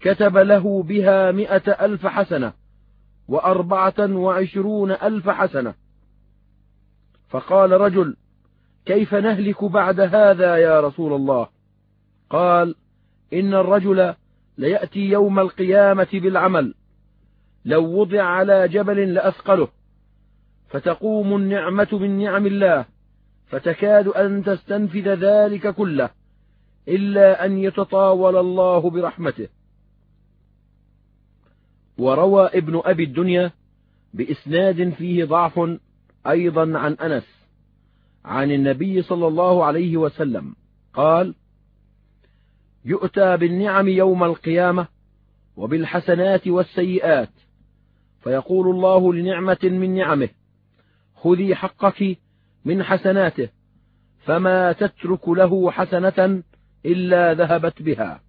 كتب 0.00 0.36
له 0.36 0.82
بها 0.82 1.32
م 1.32 1.38
ألف 1.80 2.06
حسنة. 2.06 2.59
وأربعة 3.30 3.94
وعشرون 3.98 4.90
ألف 4.90 5.28
حسنة. 5.28 5.74
فقال 7.28 7.72
رجل 7.72 8.16
كيف 8.86 9.14
نهلك 9.14 9.64
بعد 9.64 10.00
هذا 10.00 10.56
يا 10.56 10.80
رسول 10.80 11.12
الله؟ 11.12 11.48
قال 12.30 12.74
إن 13.32 13.54
الرجل 13.54 14.14
ليأتي 14.58 15.00
يوم 15.00 15.38
القيامة 15.38 16.08
بالعمل. 16.12 16.74
لو 17.64 18.00
وضع 18.00 18.22
على 18.22 18.68
جبل 18.68 19.14
لأثقله. 19.14 19.68
فتقوم 20.68 21.36
النعمة 21.36 21.88
من 21.92 22.18
نعم 22.18 22.46
الله. 22.46 22.84
فتكاد 23.46 24.08
أن 24.08 24.44
تستنفذ 24.44 25.14
ذلك 25.14 25.74
كله. 25.74 26.10
إلا 26.88 27.44
أن 27.44 27.58
يتطاول 27.58 28.36
الله 28.36 28.90
برحمته. 28.90 29.48
وروى 32.00 32.46
ابن 32.46 32.82
أبي 32.84 33.04
الدنيا 33.04 33.52
بإسناد 34.14 34.90
فيه 34.90 35.24
ضعف 35.24 35.60
أيضا 36.26 36.78
عن 36.78 36.92
أنس 36.92 37.26
عن 38.24 38.50
النبي 38.52 39.02
صلى 39.02 39.26
الله 39.26 39.64
عليه 39.64 39.96
وسلم. 39.96 40.54
قال 40.94 41.34
يؤتى 42.84 43.36
بالنعم 43.36 43.88
يوم 43.88 44.24
القيامة 44.24 44.86
وبالحسنات 45.56 46.48
والسيئات 46.48 47.30
فيقول 48.22 48.68
الله 48.68 49.14
لنعمة 49.14 49.58
من 49.62 49.94
نعمه 49.94 50.28
خذي 51.14 51.54
حقك 51.54 52.18
من 52.64 52.82
حسناته 52.82 53.48
فما 54.18 54.72
تترك 54.72 55.28
له 55.28 55.70
حسنة 55.70 56.42
إلا 56.86 57.34
ذهبت 57.34 57.82
بها. 57.82 58.20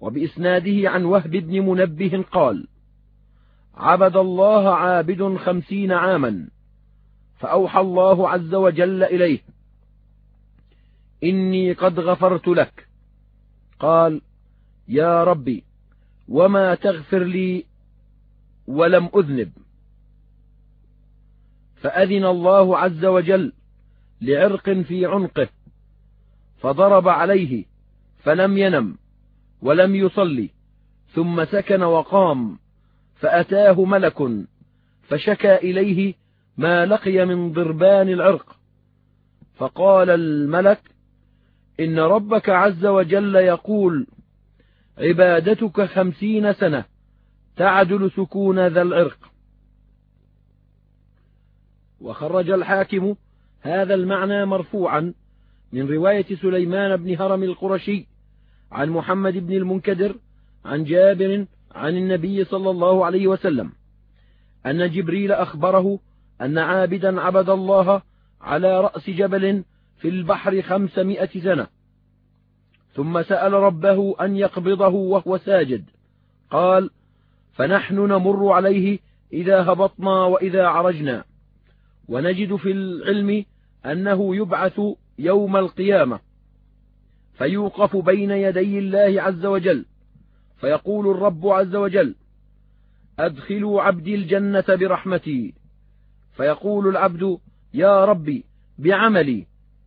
وبإسناده 0.00 0.90
عن 0.90 1.04
وهب 1.04 1.30
بن 1.30 1.60
منبه 1.60 2.24
قال 2.32 2.66
عبد 3.74 4.16
الله 4.16 4.74
عابد 4.74 5.36
خمسين 5.36 5.92
عاما 5.92 6.48
فأوحى 7.38 7.80
الله 7.80 8.28
عز 8.28 8.54
وجل 8.54 9.02
إليه 9.02 9.40
إني 11.24 11.72
قد 11.72 12.00
غفرت 12.00 12.48
لك. 12.48 12.88
قال 13.78 14.22
يا 14.88 15.24
ربي 15.24 15.64
وما 16.28 16.74
تغفر 16.74 17.24
لي 17.24 17.64
ولم 18.66 19.10
أذنب. 19.16 19.52
فأذن 21.76 22.24
الله 22.24 22.78
عز 22.78 23.04
وجل 23.04 23.52
لعرق 24.20 24.70
في 24.70 25.06
عنقه 25.06 25.48
فضرب 26.60 27.08
عليه 27.08 27.64
فلم 28.18 28.58
ينم. 28.58 28.98
ولم 29.62 29.94
يصلي 29.94 30.50
ثم 31.14 31.44
سكن 31.44 31.82
وقام 31.82 32.58
فأتاه 33.14 33.84
ملك 33.84 34.46
فشكى 35.02 35.56
إليه 35.56 36.14
ما 36.56 36.86
لقي 36.86 37.26
من 37.26 37.52
ضربان 37.52 38.08
العرق. 38.08 38.56
فقال 39.56 40.10
الملك 40.10 40.80
إن 41.80 41.98
ربك 41.98 42.48
عز 42.48 42.86
وجل 42.86 43.34
يقول 43.36 44.06
عبادتك 44.98 45.80
خمسين 45.84 46.52
سنة 46.52 46.84
تعدل 47.56 48.10
سكون 48.10 48.66
ذا 48.66 48.82
العرق. 48.82 49.18
وخرج 52.00 52.50
الحاكم 52.50 53.14
هذا 53.60 53.94
المعنى 53.94 54.46
مرفوعا 54.46 55.14
من 55.72 55.88
رواية 55.88 56.36
سليمان 56.36 56.96
بن 56.96 57.16
هرم 57.16 57.42
القرشي 57.42 58.06
عن 58.72 58.90
محمد 58.90 59.46
بن 59.46 59.52
المنكدر 59.52 60.16
عن 60.64 60.84
جابر 60.84 61.46
عن 61.74 61.96
النبي 61.96 62.44
صلى 62.44 62.70
الله 62.70 63.06
عليه 63.06 63.26
وسلم 63.26 63.72
أن 64.66 64.90
جبريل 64.90 65.32
أخبره 65.32 65.98
أن 66.40 66.58
عابدا 66.58 67.20
عبد 67.20 67.50
الله 67.50 68.02
على 68.40 68.80
رأس 68.80 69.10
جبل 69.10 69.64
في 69.98 70.08
البحر 70.08 70.62
خمسمائة 70.62 71.40
سنة. 71.40 71.66
ثم 72.94 73.22
سأل 73.22 73.52
ربه 73.52 74.14
أن 74.20 74.36
يقبضه 74.36 74.88
وهو 74.88 75.38
ساجد. 75.38 75.84
قال 76.50 76.90
فنحن 77.52 77.94
نمر 77.94 78.52
عليه 78.52 78.98
إذا 79.32 79.72
هبطنا 79.72 80.24
وإذا 80.24 80.66
عرجنا. 80.66 81.24
ونجد 82.08 82.56
في 82.56 82.70
العلم 82.70 83.44
أنه 83.86 84.36
يبعث 84.36 84.80
يوم 85.18 85.56
القيامة. 85.56 86.20
فيوقف 87.38 87.96
بين 87.96 88.30
يدي 88.30 88.78
الله 88.78 89.22
عز 89.22 89.46
وجل 89.46 89.84
فيقول 90.56 91.10
الرب 91.10 91.46
عز 91.46 91.76
وجل 91.76 92.14
أدخلوا 93.18 93.82
عبدي 93.82 94.14
الجنة 94.14 94.64
برحمتي. 94.68 95.54
فيقول 96.36 96.88
العبد 96.88 97.38
يا 97.74 98.04
ربي 98.04 98.44
بعملي 98.78 99.46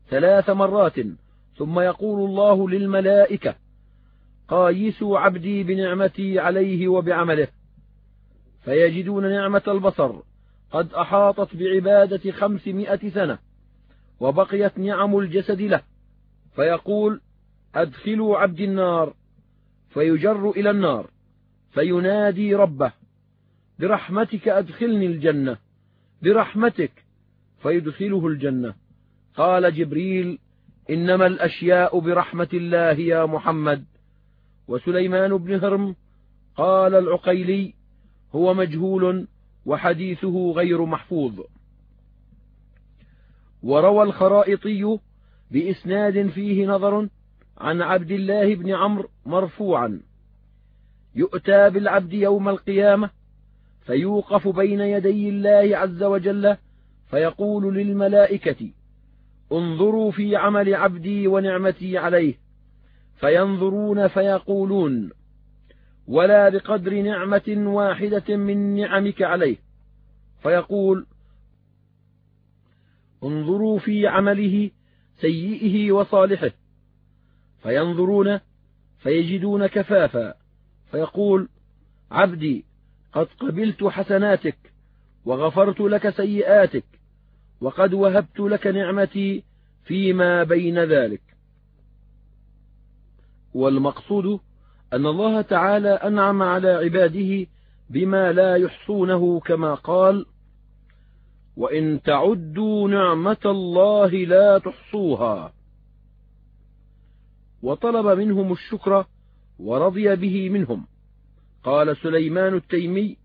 ثلاث 0.10 0.50
مرات 0.50 0.96
ثم 1.58 1.80
يقول 1.80 2.30
الله 2.30 2.70
للملائكة 2.70 3.56
قايسوا 4.48 5.20
عبدي 5.20 5.64
بنعمتي 5.64 6.40
عليه 6.40 6.88
وبعمله. 6.88 7.48
فيجدون 8.66 9.30
نعمة 9.30 9.64
البصر 9.68 10.16
قد 10.72 10.94
أحاطت 10.94 11.56
بعبادة 11.56 12.32
خمسمائة 12.32 13.10
سنة 13.10 13.38
وبقيت 14.20 14.80
نعم 14.80 15.18
الجسد 15.18 15.62
له. 15.62 15.82
فيقول 16.56 17.22
أدخلوا 17.75 18.38
عبدي 18.38 18.65
النار 18.65 19.13
فيجر 19.89 20.49
إلى 20.49 20.69
النار 20.69 21.10
فينادي 21.73 22.55
ربه 22.55 22.91
برحمتك 23.79 24.47
أدخلني 24.47 25.05
الجنة 25.05 25.57
برحمتك 26.21 26.91
فيدخله 27.62 28.27
الجنة. 28.27 28.73
قال 29.36 29.75
جبريل 29.75 30.39
إنما 30.89 31.27
الأشياء 31.27 31.99
برحمة 31.99 32.47
الله 32.53 32.99
يا 32.99 33.25
محمد. 33.25 33.86
وسليمان 34.67 35.38
بن 35.38 35.63
هرم 35.63 35.95
قال 36.55 36.95
العقيلي 36.95 37.73
هو 38.36 38.53
مجهول 38.53 39.27
وحديثه 39.65 40.51
غير 40.51 40.86
محفوظ. 40.86 41.39
وروى 43.63 44.03
الخرائطي 44.03 44.99
بإسناد 45.51 46.29
فيه 46.29 46.67
نظر 46.67 47.07
عن 47.62 47.82
عبد 47.82 48.12
الله 48.12 48.56
بن 48.56 48.69
عمرو 48.71 49.10
مرفوعا. 49.26 50.02
يؤتى 51.15 51.69
بالعبد 51.69 52.13
يوم 52.13 52.50
القيامة 52.50 53.10
فيوقف 53.82 54.47
بين 54.47 54.82
يدي 54.82 55.30
الله 55.30 55.78
عز 55.78 56.04
وجل 56.04 56.58
فيقول 57.10 57.76
للملائكة 57.76 58.69
انظروا 59.52 60.12
في 60.12 60.36
عمل 60.36 60.76
عبدي 60.76 61.28
ونعمتي 61.28 61.97
عليه. 61.97 62.39
فينظرون 63.15 64.08
فيقولون 64.08 65.10
ولا 66.08 66.50
بقدر 66.50 67.02
نعمة 67.02 67.54
واحدة 67.58 68.36
من 68.36 68.76
نعمك 68.76 69.21
عليه. 69.21 69.58
فيقول 70.43 71.06
انظروا 73.24 73.80
في 73.80 74.08
عمله 74.08 74.69
سيئه 75.21 75.91
وصالحه. 75.91 76.61
فينظرون 77.63 78.39
فيجدون 79.00 79.67
كفافا 79.67 80.34
فيقول 80.91 81.50
عبدي 82.12 82.65
قد 83.13 83.28
قبلت 83.39 83.84
حسناتك 83.84 84.58
وغفرت 85.26 85.80
لك 85.82 86.10
سيئاتك 86.10 86.86
وقد 87.62 87.93
وهبت 87.93 88.39
لك 88.39 88.67
نعمتي 88.67 89.43
فيما 89.84 90.43
بين 90.43 90.84
ذلك. 90.84 91.21
والمقصود 93.54 94.39
أن 94.93 95.06
الله 95.06 95.41
تعالى 95.41 95.89
أنعم 95.89 96.43
على 96.43 96.69
عباده 96.69 97.47
بما 97.89 98.32
لا 98.32 98.56
يحصونه 98.56 99.39
كما 99.39 99.74
قال 99.74 100.26
وإن 101.58 102.02
تعدوا 102.02 102.89
نعمة 102.89 103.38
الله 103.45 104.08
لا 104.08 104.58
تحصوها 104.58 105.54
وطلب 107.62 108.19
منهم 108.19 108.52
الشكر 108.52 109.06
ورضي 109.60 110.15
به 110.15 110.50
منهم. 110.50 110.86
قال 111.63 111.97
سليمان 111.97 112.54
التيمي 112.54 113.17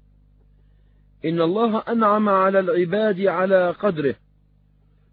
إن 1.24 1.40
الله 1.40 1.78
أنعم 1.78 2.28
على 2.28 2.60
العباد 2.60 3.20
على 3.20 3.70
قدره 3.70 4.14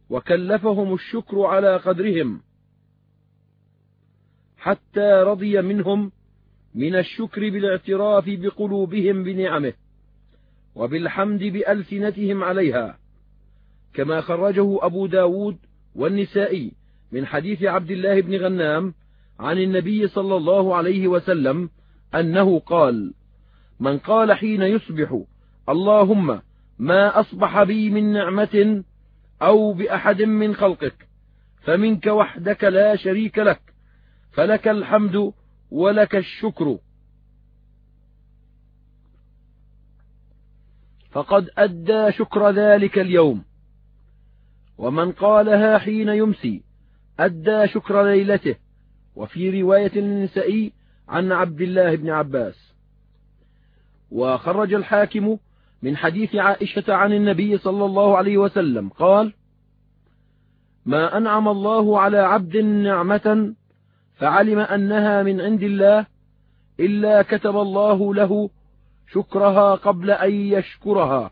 وكلفهم 0.09 0.93
الشكر 0.93 1.41
على 1.41 1.77
قدرهم 1.77 2.41
حتى 4.57 5.23
رضي 5.25 5.61
منهم 5.61 6.11
من 6.75 6.95
الشكر 6.95 7.49
بالاعتراف 7.49 8.25
بقلوبهم 8.27 9.23
بنعمه 9.23 9.73
وبالحمد 10.75 11.43
بألسنتهم 11.43 12.43
عليها 12.43 12.99
كما 13.93 14.21
خرجه 14.21 14.85
أبو 14.85 15.05
داود 15.07 15.57
والنسائي 15.95 16.71
من 17.11 17.25
حديث 17.25 17.63
عبد 17.63 17.91
الله 17.91 18.21
بن 18.21 18.35
غنام 18.35 18.93
عن 19.39 19.57
النبي 19.57 20.07
صلى 20.07 20.35
الله 20.35 20.75
عليه 20.75 21.07
وسلم 21.07 21.69
أنه 22.15 22.59
قال 22.59 23.13
من 23.79 23.97
قال 23.97 24.33
حين 24.33 24.61
يصبح 24.61 25.19
اللهم 25.69 26.41
ما 26.79 27.19
أصبح 27.19 27.63
بي 27.63 27.89
من 27.89 28.13
نعمة 28.13 28.83
أو 29.41 29.73
بأحد 29.73 30.21
من 30.21 30.55
خلقك 30.55 31.07
فمنك 31.61 32.05
وحدك 32.05 32.63
لا 32.63 32.95
شريك 32.95 33.39
لك 33.39 33.61
فلك 34.31 34.67
الحمد 34.67 35.33
ولك 35.71 36.15
الشكر. 36.15 36.77
فقد 41.11 41.49
أدى 41.57 42.11
شكر 42.11 42.49
ذلك 42.49 42.99
اليوم. 42.99 43.43
ومن 44.77 45.11
قالها 45.11 45.77
حين 45.77 46.09
يمسي 46.09 46.63
أدى 47.19 47.67
شكر 47.67 48.03
ليلته. 48.03 48.55
وفي 49.15 49.61
رواية 49.61 49.91
النسائي 49.95 50.73
عن 51.09 51.31
عبد 51.31 51.61
الله 51.61 51.95
بن 51.95 52.09
عباس. 52.09 52.73
وخرج 54.11 54.73
الحاكم 54.73 55.37
من 55.81 55.97
حديث 55.97 56.35
عائشة 56.35 56.93
عن 56.93 57.13
النبي 57.13 57.57
صلى 57.57 57.85
الله 57.85 58.17
عليه 58.17 58.37
وسلم 58.37 58.89
قال 58.89 59.33
ما 60.85 61.17
أنعم 61.17 61.47
الله 61.47 61.99
على 61.99 62.17
عبد 62.17 62.57
نعمة 62.57 63.53
فعلم 64.13 64.59
أنها 64.59 65.23
من 65.23 65.41
عند 65.41 65.63
الله 65.63 66.05
إلا 66.79 67.21
كتب 67.21 67.57
الله 67.57 68.13
له 68.13 68.49
شكرها 69.11 69.75
قبل 69.75 70.11
أن 70.11 70.31
يشكرها 70.31 71.31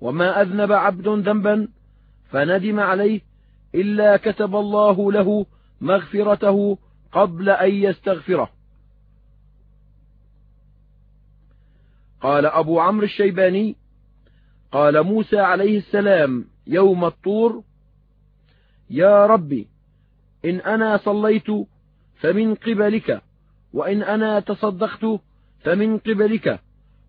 وما 0.00 0.42
أذنب 0.42 0.72
عبد 0.72 1.08
ذنبا 1.08 1.68
فندم 2.30 2.80
عليه 2.80 3.20
إلا 3.74 4.16
كتب 4.16 4.56
الله 4.56 5.12
له 5.12 5.46
مغفرته 5.80 6.78
قبل 7.12 7.50
أن 7.50 7.70
يستغفره. 7.70 8.50
قال 12.20 12.46
أبو 12.46 12.80
عمرو 12.80 13.04
الشيباني 13.04 13.76
قال 14.72 15.02
موسى 15.02 15.38
عليه 15.38 15.78
السلام 15.78 16.44
يوم 16.66 17.04
الطور 17.04 17.62
يا 18.90 19.26
ربي 19.26 19.68
إن 20.44 20.60
أنا 20.60 20.96
صليت 20.96 21.46
فمن 22.20 22.54
قبلك 22.54 23.22
وإن 23.72 24.02
أنا 24.02 24.40
تصدقت 24.40 25.20
فمن 25.60 25.98
قبلك 25.98 26.60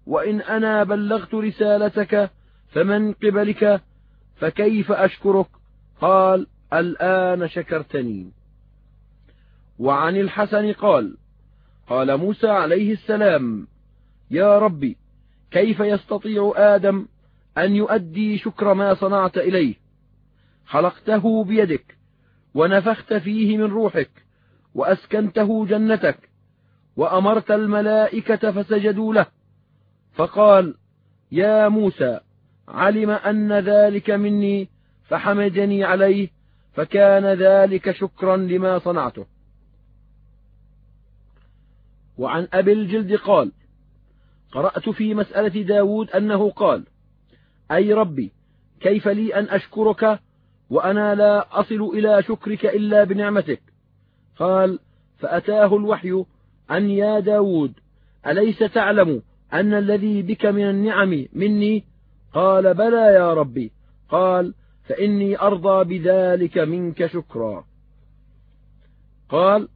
وإن 0.06 0.42
أنا 0.42 0.84
بلغت 0.84 1.34
رسالتك 1.34 2.32
فمن 2.70 3.14
قبلك 3.14 3.82
فكيف 4.36 4.92
أشكرك؟ 4.92 5.48
قال 6.02 6.48
الآن 6.74 7.48
شكرتني. 7.50 8.32
وعن 9.82 10.18
الحسن 10.18 10.72
قال 10.72 11.18
قال 11.88 12.18
موسى 12.18 12.48
عليه 12.48 12.94
السلام 12.94 13.68
يا 14.32 14.60
ربي 14.60 14.98
كيف 15.52 15.80
يستطيع 15.80 16.54
آدم 16.56 17.08
أن 17.58 17.76
يؤدي 17.76 18.38
شكر 18.38 18.74
ما 18.74 18.94
صنعت 18.94 19.38
إليه؟ 19.38 19.76
خلقته 20.66 21.44
بيدك 21.44 21.98
ونفخت 22.56 23.14
فيه 23.14 23.58
من 23.58 23.64
روحك 23.64 24.10
وأسكنته 24.76 25.66
جنتك 25.66 26.30
وأمرت 26.96 27.52
الملائكة 27.52 28.52
فسجدوا 28.52 29.14
له. 29.14 29.26
فقال 30.14 30.76
يا 31.32 31.70
موسى 31.70 32.20
علم 32.68 33.10
أن 33.10 33.54
ذلك 33.54 34.10
مني 34.10 34.70
فحمدني 35.04 35.84
عليه 35.84 36.30
فكان 36.74 37.26
ذلك 37.26 37.92
شكرا 37.92 38.38
لما 38.38 38.80
صنعته. 38.80 39.41
وعن 42.22 42.48
أبي 42.54 42.74
الجلد 42.74 43.16
قال 43.16 43.52
قرأت 44.52 44.90
في 44.90 45.14
مسألة 45.14 45.62
داود 45.62 46.10
أنه 46.10 46.50
قال 46.50 46.84
أي 47.72 47.94
ربي 47.94 48.32
كيف 48.80 49.08
لي 49.08 49.36
أن 49.36 49.50
أشكرك 49.50 50.20
وأنا 50.70 51.16
لا 51.16 51.60
أصل 51.60 51.82
إلى 51.94 52.24
شكرك 52.24 52.66
إلا 52.66 53.04
بنعمتك؟ 53.04 53.62
قال 54.38 54.80
فأتاه 55.18 55.76
الوحي 55.76 56.24
أن 56.72 56.90
يا 56.90 57.20
داود 57.20 57.74
أليس 58.28 58.60
تعلم 58.60 59.22
أن 59.54 59.74
الذي 59.74 60.22
بك 60.22 60.46
من 60.46 60.70
النعم 60.70 61.26
مني؟ 61.34 61.84
قال 62.34 62.74
بلى 62.74 63.14
يا 63.14 63.34
ربي. 63.34 63.72
قال 64.10 64.54
فإني 64.84 65.40
أرضى 65.40 66.00
بذلك 66.00 66.58
منك 66.58 67.06
شكرا. 67.06 67.66
قال 69.30 69.68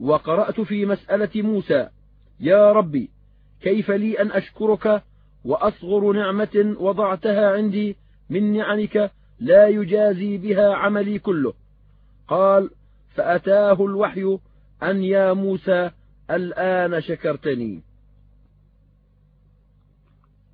وقرأت 0.00 0.60
في 0.60 0.86
مسألة 0.86 1.42
موسى 1.42 1.88
يا 2.40 2.72
ربي 2.72 3.10
كيف 3.60 3.90
لي 3.90 4.22
أن 4.22 4.32
أشكرك 4.32 5.02
وأصغر 5.44 6.12
نعمة 6.12 6.76
وضعتها 6.80 7.52
عندي 7.52 7.96
من 8.30 8.52
نعمك 8.52 9.10
لا 9.40 9.68
يجازي 9.68 10.38
بها 10.38 10.74
عملي 10.74 11.18
كله؟ 11.18 11.52
قال 12.28 12.70
فأتاه 13.14 13.84
الوحي 13.84 14.38
أن 14.82 15.02
يا 15.02 15.32
موسى 15.32 15.90
الآن 16.30 17.00
شكرتني. 17.00 17.82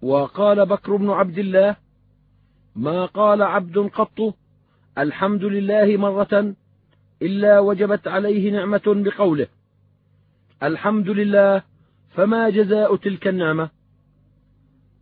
وقال 0.02 0.66
بكر 0.66 0.96
بن 0.96 1.10
عبد 1.10 1.38
الله 1.38 1.76
ما 2.76 3.06
قال 3.06 3.42
عبد 3.42 3.78
قط 3.78 4.34
الحمد 4.98 5.44
لله 5.44 5.96
مرة 5.96 6.54
إلا 7.24 7.60
وجبت 7.60 8.08
عليه 8.08 8.52
نعمة 8.52 8.82
بقوله 8.86 9.46
الحمد 10.62 11.08
لله 11.08 11.62
فما 12.10 12.50
جزاء 12.50 12.96
تلك 12.96 13.28
النعمة؟ 13.28 13.70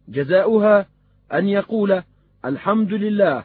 جزاؤها 0.08 0.87
أن 1.32 1.48
يقول 1.48 2.02
الحمد 2.44 2.92
لله 2.92 3.44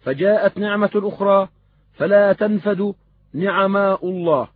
فجاءت 0.00 0.58
نعمة 0.58 0.90
أخرى 0.94 1.48
فلا 1.94 2.32
تنفد 2.32 2.94
نعماء 3.34 4.08
الله. 4.08 4.48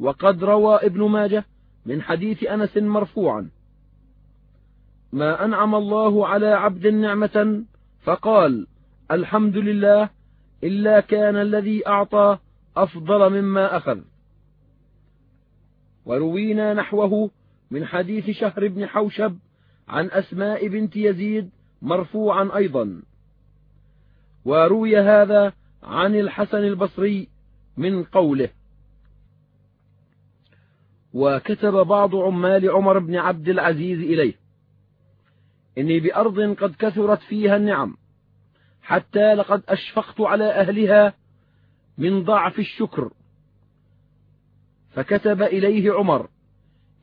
وقد 0.00 0.44
روى 0.44 0.76
ابن 0.76 1.02
ماجه 1.08 1.44
من 1.86 2.02
حديث 2.02 2.44
أنس 2.44 2.76
مرفوعا 2.76 3.50
ما 5.12 5.44
أنعم 5.44 5.74
الله 5.74 6.26
على 6.26 6.46
عبد 6.46 6.86
نعمة 6.86 7.64
فقال 8.02 8.66
الحمد 9.10 9.56
لله 9.56 10.08
إلا 10.64 11.00
كان 11.00 11.36
الذي 11.36 11.86
أعطى 11.86 12.38
أفضل 12.76 13.42
مما 13.42 13.76
أخذ. 13.76 14.00
وروينا 16.06 16.74
نحوه 16.74 17.30
من 17.70 17.84
حديث 17.84 18.30
شهر 18.30 18.68
بن 18.68 18.86
حوشب 18.86 19.38
عن 19.88 20.10
أسماء 20.10 20.68
بنت 20.68 20.96
يزيد 20.96 21.50
مرفوعا 21.82 22.56
أيضا. 22.56 23.02
وروي 24.44 24.98
هذا 24.98 25.52
عن 25.82 26.14
الحسن 26.14 26.58
البصري 26.58 27.28
من 27.76 28.04
قوله 28.04 28.48
وكتب 31.14 31.72
بعض 31.72 32.16
عمال 32.16 32.70
عمر 32.70 32.98
بن 32.98 33.16
عبد 33.16 33.48
العزيز 33.48 33.98
إليه 33.98 34.34
إني 35.78 36.00
بأرض 36.00 36.40
قد 36.40 36.74
كثرت 36.78 37.20
فيها 37.20 37.56
النعم 37.56 37.96
حتى 38.84 39.34
لقد 39.34 39.62
أشفقت 39.68 40.20
على 40.20 40.50
أهلها 40.50 41.14
من 41.98 42.24
ضعف 42.24 42.58
الشكر. 42.58 43.10
فكتب 44.90 45.42
إليه 45.42 45.92
عمر 45.92 46.28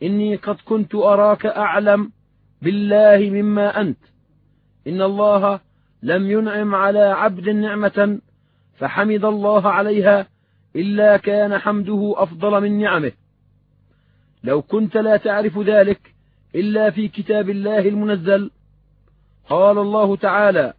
إني 0.03 0.35
قد 0.35 0.57
كنت 0.65 0.95
أراك 0.95 1.45
أعلم 1.45 2.11
بالله 2.61 3.29
مما 3.29 3.81
أنت. 3.81 3.97
إن 4.87 5.01
الله 5.01 5.59
لم 6.03 6.31
ينعم 6.31 6.75
على 6.75 6.99
عبد 6.99 7.49
نعمة 7.49 8.19
فحمد 8.75 9.25
الله 9.25 9.69
عليها 9.69 10.27
إلا 10.75 11.17
كان 11.17 11.57
حمده 11.57 12.13
أفضل 12.17 12.61
من 12.61 12.79
نعمه. 12.79 13.11
لو 14.43 14.61
كنت 14.61 14.97
لا 14.97 15.17
تعرف 15.17 15.57
ذلك 15.57 16.13
إلا 16.55 16.89
في 16.89 17.07
كتاب 17.07 17.49
الله 17.49 17.79
المنزل 17.79 18.51
قال 19.49 19.77
الله 19.77 20.15
تعالى 20.15 20.73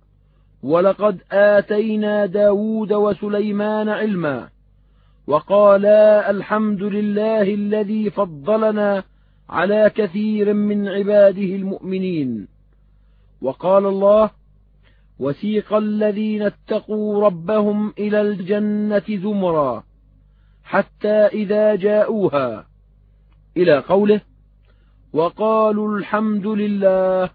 ولقد 0.62 1.22
آتينا 1.32 2.26
داود 2.26 2.92
وسليمان 2.92 3.88
علما 3.88 4.48
وقالا 5.26 6.30
الحمد 6.30 6.82
لله 6.82 7.42
الذي 7.42 8.10
فضلنا 8.10 9.04
على 9.48 9.90
كثير 9.94 10.52
من 10.52 10.88
عباده 10.88 11.42
المؤمنين. 11.42 12.48
وقال 13.42 13.86
الله 13.86 14.30
وسيق 15.18 15.72
الذين 15.72 16.42
اتقوا 16.42 17.24
ربهم 17.24 17.94
إلى 17.98 18.20
الجنة 18.20 19.02
زمرا 19.08 19.84
حتى 20.64 21.08
إذا 21.08 21.74
جاءوها. 21.74 22.66
إلى 23.56 23.78
قوله 23.78 24.20
وقالوا 25.12 25.98
الحمد 25.98 26.46
لله. 26.46 27.30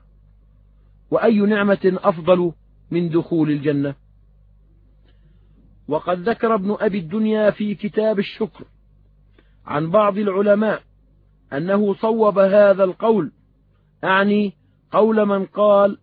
وأي 1.11 1.39
نعمة 1.39 1.99
أفضل؟ 2.03 2.51
من 2.91 3.09
دخول 3.09 3.51
الجنة. 3.51 3.95
وقد 5.87 6.29
ذكر 6.29 6.55
ابن 6.55 6.77
أبي 6.79 6.99
الدنيا 6.99 7.51
في 7.51 7.75
كتاب 7.75 8.19
الشكر 8.19 8.65
عن 9.65 9.89
بعض 9.89 10.17
العلماء 10.17 10.83
أنه 11.53 11.93
صوب 11.93 12.39
هذا 12.39 12.83
القول 12.83 13.31
أعني 14.03 14.53
قول 14.91 15.25
من 15.25 15.45
قال 15.45 15.97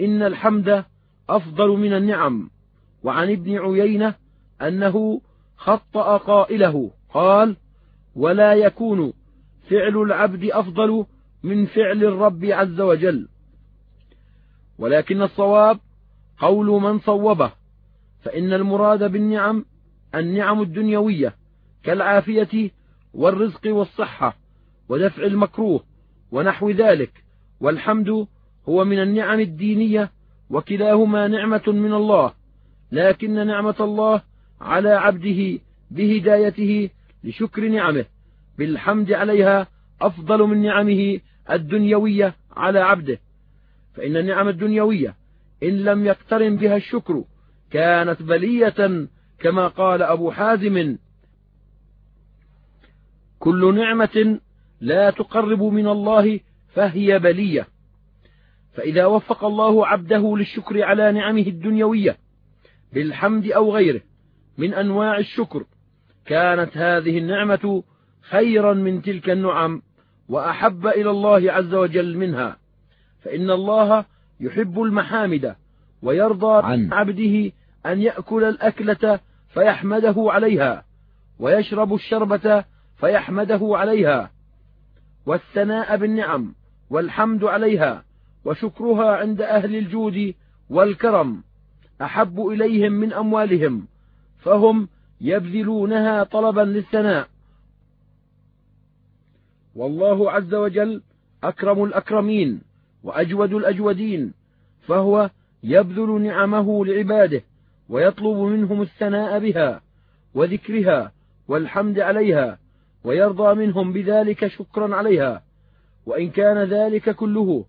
إن 0.00 0.22
الحمد 0.22 0.84
أفضل 1.28 1.68
من 1.68 1.92
النعم 1.92 2.50
وعن 3.02 3.30
ابن 3.30 3.58
عيينة 3.58 4.14
أنه 4.62 5.20
خطأ 5.56 6.16
قائله 6.16 6.90
قال 7.14 7.56
ولا 8.14 8.54
يكون 8.54 9.12
فعل 9.70 10.02
العبد 10.02 10.44
أفضل 10.44 11.06
من 11.42 11.66
فعل 11.66 12.04
الرب 12.04 12.44
عز 12.44 12.80
وجل 12.80 13.28
ولكن 14.78 15.22
الصواب 15.22 15.78
قول 16.40 16.66
من 16.82 16.98
صوبه 16.98 17.52
فإن 18.20 18.52
المراد 18.52 19.12
بالنعم 19.12 19.64
النعم 20.14 20.62
الدنيوية 20.62 21.34
كالعافية 21.82 22.70
والرزق 23.14 23.60
والصحة 23.66 24.36
ودفع 24.88 25.22
المكروه 25.22 25.84
ونحو 26.32 26.70
ذلك 26.70 27.12
والحمد 27.60 28.26
هو 28.68 28.84
من 28.84 28.98
النعم 29.02 29.40
الدينية 29.40 30.10
وكلاهما 30.50 31.28
نعمة 31.28 31.62
من 31.66 31.92
الله 31.94 32.32
لكن 32.92 33.46
نعمة 33.46 33.74
الله 33.80 34.22
على 34.60 34.90
عبده 34.90 35.58
بهدايته 35.90 36.90
لشكر 37.24 37.68
نعمه 37.68 38.04
بالحمد 38.58 39.12
عليها 39.12 39.66
أفضل 40.00 40.42
من 40.42 40.62
نعمه 40.62 41.20
الدنيوية 41.50 42.34
على 42.56 42.80
عبده 42.80 43.20
فإن 43.94 44.16
النعم 44.16 44.48
الدنيوية 44.48 45.14
إن 45.62 45.68
لم 45.68 46.06
يقترن 46.06 46.56
بها 46.56 46.76
الشكر 46.76 47.24
كانت 47.70 48.22
بلية 48.22 49.08
كما 49.38 49.68
قال 49.68 50.02
أبو 50.02 50.30
حازم. 50.30 50.98
كل 53.38 53.74
نعمة 53.74 54.40
لا 54.80 55.10
تقرب 55.10 55.62
من 55.62 55.88
الله 55.88 56.40
فهي 56.68 57.18
بلية. 57.18 57.68
فإذا 58.72 59.06
وفق 59.06 59.44
الله 59.44 59.86
عبده 59.86 60.36
للشكر 60.36 60.82
على 60.82 61.12
نعمه 61.12 61.42
الدنيوية 61.46 62.16
بالحمد 62.92 63.46
أو 63.46 63.74
غيره 63.74 64.00
من 64.58 64.74
أنواع 64.74 65.18
الشكر 65.18 65.64
كانت 66.26 66.76
هذه 66.76 67.18
النعمة 67.18 67.82
خيرا 68.20 68.74
من 68.74 69.02
تلك 69.02 69.30
النعم 69.30 69.82
وأحب 70.28 70.86
إلى 70.86 71.10
الله 71.10 71.52
عز 71.52 71.74
وجل 71.74 72.16
منها. 72.16 72.58
فإن 73.20 73.50
الله 73.50 74.04
يحب 74.40 74.82
المحامد 74.82 75.56
ويرضى 76.02 76.66
عن 76.66 76.92
عبده 76.92 77.52
أن 77.86 78.00
يأكل 78.02 78.44
الأكلة 78.44 79.20
فيحمده 79.48 80.14
عليها 80.18 80.84
ويشرب 81.38 81.94
الشربة 81.94 82.64
فيحمده 82.96 83.60
عليها 83.62 84.30
والثناء 85.26 85.96
بالنعم 85.96 86.54
والحمد 86.90 87.44
عليها 87.44 88.04
وشكرها 88.44 89.16
عند 89.16 89.40
أهل 89.40 89.76
الجود 89.76 90.34
والكرم 90.70 91.42
أحب 92.02 92.40
إليهم 92.46 92.92
من 92.92 93.12
أموالهم 93.12 93.86
فهم 94.38 94.88
يبذلونها 95.20 96.24
طلبا 96.24 96.60
للثناء. 96.60 97.28
والله 99.74 100.30
عز 100.30 100.54
وجل 100.54 101.02
أكرم 101.44 101.84
الأكرمين. 101.84 102.60
وأجود 103.02 103.52
الأجودين 103.54 104.32
فهو 104.86 105.30
يبذل 105.62 106.20
نعمه 106.20 106.86
لعباده 106.86 107.42
ويطلب 107.88 108.36
منهم 108.36 108.82
الثناء 108.82 109.38
بها 109.38 109.80
وذكرها 110.34 111.12
والحمد 111.48 112.00
عليها 112.00 112.58
ويرضى 113.04 113.54
منهم 113.54 113.92
بذلك 113.92 114.46
شكرا 114.46 114.96
عليها 114.96 115.42
وإن 116.06 116.30
كان 116.30 116.58
ذلك 116.58 117.10
كله 117.10 117.64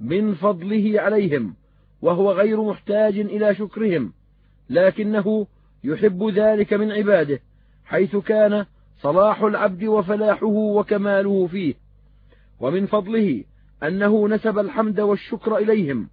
من 0.00 0.34
فضله 0.34 1.00
عليهم 1.00 1.54
وهو 2.02 2.32
غير 2.32 2.62
محتاج 2.62 3.18
إلى 3.18 3.54
شكرهم 3.54 4.12
لكنه 4.70 5.46
يحب 5.84 6.28
ذلك 6.28 6.72
من 6.72 6.92
عباده 6.92 7.40
حيث 7.84 8.16
كان 8.16 8.66
صلاح 8.98 9.42
العبد 9.42 9.84
وفلاحه 9.84 10.46
وكماله 10.46 11.46
فيه 11.46 11.74
ومن 12.60 12.86
فضله 12.86 13.44
أنه 13.82 14.28
نسب 14.28 14.58
الحمد 14.58 15.00
والشكر 15.00 15.56
إليهم 15.56 16.08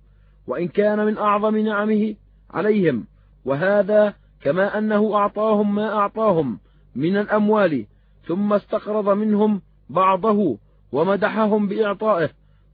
وإن 0.48 0.68
كان 0.68 1.06
من 1.06 1.18
أعظم 1.18 1.58
نعمه 1.58 2.16
عليهم 2.52 3.06
وهذا 3.46 4.14
كما 4.42 4.78
أنه 4.78 5.16
أعطاهم 5.16 5.76
ما 5.76 5.94
أعطاهم 5.94 6.60
من 6.96 7.18
الأموال 7.18 7.86
ثم 8.28 8.54
استقرض 8.54 9.10
منهم 9.10 9.62
بعضه 9.90 10.58
ومدحهم 10.92 11.68
بإعطائه 11.68 12.30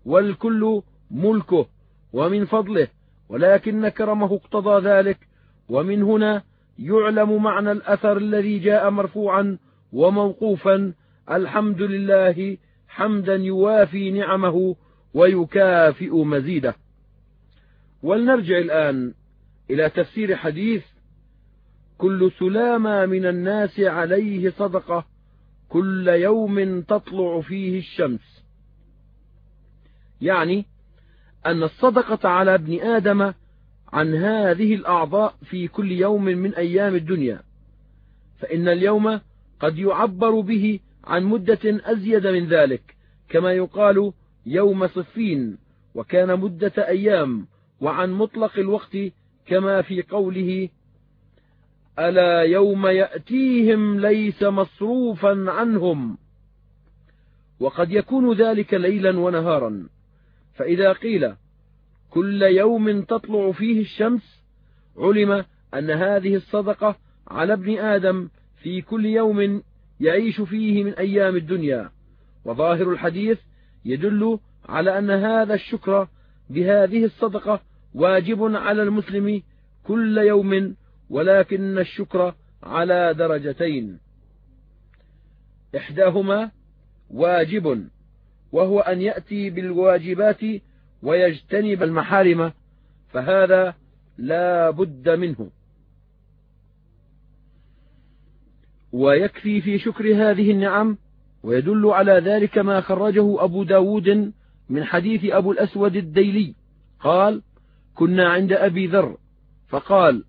والكل 0.05 0.81
ملكه 1.11 1.65
ومن 2.13 2.45
فضله 2.45 2.87
ولكن 3.29 3.87
كرمه 3.89 4.35
اقتضى 4.35 4.89
ذلك 4.89 5.17
ومن 5.69 6.03
هنا 6.03 6.43
يعلم 6.79 7.43
معنى 7.43 7.71
الأثر 7.71 8.17
الذي 8.17 8.59
جاء 8.59 8.89
مرفوعا 8.89 9.57
وموقوفا 9.93 10.93
الحمد 11.31 11.81
لله 11.81 12.57
حمدا 12.97 13.35
يوافي 13.35 14.11
نعمه 14.11 14.75
ويكافئ 15.13 16.23
مزيده. 16.23 16.75
ولنرجع 18.03 18.57
الآن 18.57 19.13
إلى 19.69 19.89
تفسير 19.89 20.35
حديث 20.35 20.83
كل 21.97 22.31
سلامة 22.39 23.05
من 23.05 23.25
الناس 23.25 23.79
عليه 23.79 24.49
صدقة 24.49 25.05
كل 25.69 26.07
يوم 26.07 26.81
تطلع 26.81 27.41
فيه 27.41 27.79
الشمس. 27.79 28.43
يعني 30.21 30.65
أن 31.45 31.63
الصدقة 31.63 32.29
على 32.29 32.55
ابن 32.55 32.79
آدم 32.79 33.33
عن 33.93 34.15
هذه 34.15 34.75
الأعضاء 34.75 35.35
في 35.45 35.67
كل 35.67 35.91
يوم 35.91 36.23
من 36.23 36.53
أيام 36.53 36.95
الدنيا. 36.95 37.41
فإن 38.39 38.67
اليوم 38.67 39.19
قد 39.59 39.77
يعبر 39.77 40.39
به 40.39 40.79
عن 41.07 41.23
مدة 41.23 41.59
أزيد 41.65 42.27
من 42.27 42.47
ذلك 42.47 42.95
كما 43.29 43.53
يقال 43.53 44.13
يوم 44.45 44.87
صفين 44.87 45.57
وكان 45.95 46.39
مدة 46.39 46.87
أيام 46.87 47.47
وعن 47.81 48.11
مطلق 48.11 48.59
الوقت 48.59 48.97
كما 49.45 49.81
في 49.81 50.01
قوله 50.01 50.69
ألا 51.99 52.41
يوم 52.41 52.87
يأتيهم 52.87 53.99
ليس 53.99 54.43
مصروفا 54.43 55.45
عنهم. 55.47 56.17
وقد 57.59 57.91
يكون 57.91 58.33
ذلك 58.33 58.73
ليلا 58.73 59.19
ونهارا. 59.19 59.87
فإذا 60.53 60.91
قيل 60.93 61.33
كل 62.09 62.41
يوم 62.41 63.01
تطلع 63.01 63.51
فيه 63.51 63.81
الشمس 63.81 64.43
علم 64.97 65.45
أن 65.73 65.91
هذه 65.91 66.35
الصدقة 66.35 66.95
على 67.27 67.53
ابن 67.53 67.79
آدم 67.79 68.29
في 68.61 68.81
كل 68.81 69.05
يوم 69.05 69.63
يعيش 69.99 70.41
فيه 70.41 70.83
من 70.83 70.93
أيام 70.93 71.35
الدنيا. 71.35 71.91
وظاهر 72.45 72.91
الحديث 72.91 73.39
يدل 73.85 74.39
على 74.65 74.97
أن 74.97 75.11
هذا 75.11 75.53
الشكر 75.53 76.07
بهذه 76.49 77.05
الصدقة 77.05 77.61
واجب 77.93 78.55
على 78.55 78.83
المسلم 78.83 79.41
كل 79.83 80.17
يوم 80.17 80.75
ولكن 81.09 81.77
الشكر 81.77 82.35
على 82.63 83.13
درجتين. 83.13 83.99
إحداهما 85.77 86.51
واجب 87.09 87.87
وهو 88.51 88.79
أن 88.79 89.01
يأتي 89.01 89.49
بالواجبات 89.49 90.41
ويجتنب 91.03 91.83
المحارم 91.83 92.51
فهذا 93.13 93.75
لا 94.17 94.69
بد 94.69 95.09
منه. 95.09 95.49
ويكفي 98.91 99.61
في 99.61 99.79
شكر 99.79 100.15
هذه 100.15 100.51
النعم 100.51 100.97
ويدل 101.43 101.85
على 101.85 102.11
ذلك 102.11 102.57
ما 102.57 102.81
خرجه 102.81 103.43
أبو 103.43 103.63
داود 103.63 104.33
من 104.69 104.83
حديث 104.83 105.25
أبو 105.25 105.51
الأسود 105.51 105.95
الديلي. 105.95 106.53
قال 106.99 107.41
كنا 107.95 108.29
عند 108.29 108.53
أبي 108.53 108.87
ذر. 108.87 109.17
فقال 109.67 110.23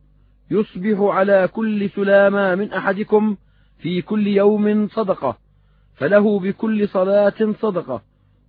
يصبح 0.51 1.01
على 1.01 1.49
كل 1.53 1.91
سلامة 1.91 2.55
من 2.55 2.73
أحدكم 2.73 3.37
في 3.79 4.03
كل 4.03 4.27
يوم 4.27 4.89
صدقة 4.89 5.39
فله 5.95 6.41
بكل 6.41 6.89
صلاة 6.89 7.55
صدقة 7.61 8.03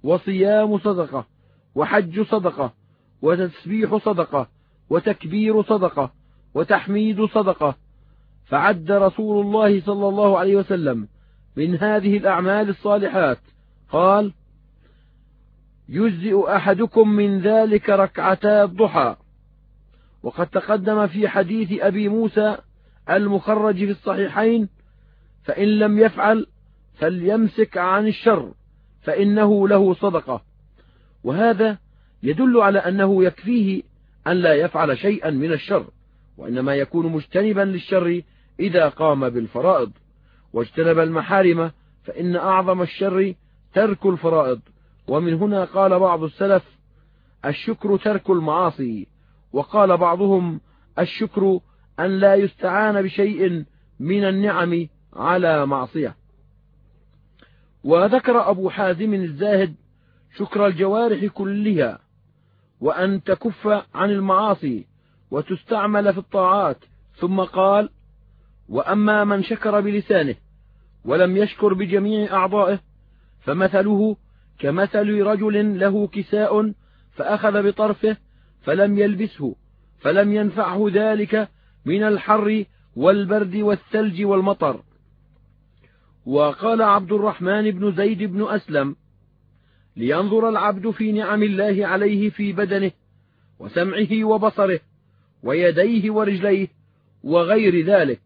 وصيام 0.03 0.77
صدقة 0.77 1.27
وحج 1.75 2.21
صدقة 2.21 2.73
وتسبيح 3.21 3.95
صدقة 3.95 4.49
وتكبير 4.89 5.63
صدقة 5.63 6.11
وتحميد 6.53 7.25
صدقة 7.25 7.75
فعد 8.49 8.91
رسول 8.91 9.45
الله 9.45 9.81
صلى 9.81 10.07
الله 10.07 10.39
عليه 10.39 10.55
وسلم 10.55 11.07
من 11.55 11.75
هذه 11.75 12.17
الأعمال 12.17 12.69
الصالحات. 12.69 13.37
قال 13.89 14.33
يجزئ 15.89 16.55
أحدكم 16.55 17.09
من 17.09 17.39
ذلك 17.39 17.89
ركعتا 17.89 18.63
الضحى. 18.63 19.15
وقد 20.23 20.47
تقدم 20.47 21.07
في 21.07 21.27
حديث 21.27 21.81
أبي 21.81 22.09
موسى 22.09 22.57
المخرج 23.09 23.75
في 23.75 23.91
الصحيحين 23.91 24.69
فإن 25.43 25.67
لم 25.67 25.99
يفعل 25.99 26.45
فليمسك 26.93 27.77
عن 27.77 28.07
الشر 28.07 28.53
فإنه 29.01 29.67
له 29.67 29.93
صدقة. 29.93 30.43
وهذا 31.23 31.77
يدل 32.23 32.57
على 32.57 32.79
أنه 32.79 33.23
يكفيه 33.23 33.81
أن 34.27 34.37
لا 34.37 34.53
يفعل 34.53 34.97
شيئا 34.97 35.29
من 35.29 35.51
الشر 35.51 35.85
وإنما 36.37 36.75
يكون 36.75 37.05
مجتنبا 37.05 37.61
للشر 37.61 38.21
إذا 38.59 38.89
قام 38.89 39.29
بالفرائض 39.29 39.91
واجتنب 40.53 40.99
المحارم 40.99 41.71
فإن 42.03 42.35
أعظم 42.35 42.81
الشر 42.81 43.33
ترك 43.73 44.05
الفرائض. 44.05 44.59
ومن 45.07 45.33
هنا 45.33 45.65
قال 45.65 45.99
بعض 45.99 46.23
السلف 46.23 46.63
الشكر 47.45 47.97
ترك 47.97 48.29
المعاصي. 48.29 49.07
وقال 49.53 49.97
بعضهم 49.97 50.61
الشكر 50.99 51.59
أن 51.99 52.19
لا 52.19 52.35
يستعان 52.35 53.01
بشيء 53.01 53.65
من 53.99 54.23
النعم 54.23 54.87
على 55.13 55.65
معصية. 55.65 56.15
وذكر 57.83 58.49
أبو 58.49 58.69
حازم 58.69 59.13
الزاهد 59.13 59.75
شكر 60.37 60.67
الجوارح 60.67 61.25
كلها 61.25 61.99
وأن 62.81 63.23
تكف 63.23 63.67
عن 63.93 64.09
المعاصي 64.09 64.87
وتستعمل 65.31 66.13
في 66.13 66.19
الطاعات. 66.19 66.77
ثم 67.15 67.41
قال 67.41 67.89
وأما 68.69 69.23
من 69.23 69.43
شكر 69.43 69.81
بلسانه 69.81 70.35
ولم 71.05 71.37
يشكر 71.37 71.73
بجميع 71.73 72.33
أعضائه 72.33 72.79
فمثله 73.41 74.17
كمثل 74.59 75.21
رجل 75.21 75.79
له 75.79 76.07
كساء 76.07 76.73
فأخذ 77.11 77.63
بطرفه 77.67 78.17
فلم 78.61 78.97
يلبسه 78.97 79.55
فلم 79.99 80.33
ينفعه 80.33 80.89
ذلك 80.93 81.49
من 81.85 82.03
الحر 82.03 82.65
والبرد 82.95 83.55
والثلج 83.55 84.25
والمطر. 84.25 84.83
وقال 86.25 86.81
عبد 86.81 87.11
الرحمن 87.11 87.71
بن 87.71 87.91
زيد 87.95 88.23
بن 88.23 88.47
أسلم 88.47 88.95
لينظر 89.95 90.49
العبد 90.49 90.89
في 90.89 91.11
نعم 91.11 91.43
الله 91.43 91.87
عليه 91.87 92.29
في 92.29 92.53
بدنه 92.53 92.91
وسمعه 93.59 94.23
وبصره 94.23 94.79
ويديه 95.43 96.11
ورجليه 96.11 96.67
وغير 97.23 97.85
ذلك. 97.85 98.21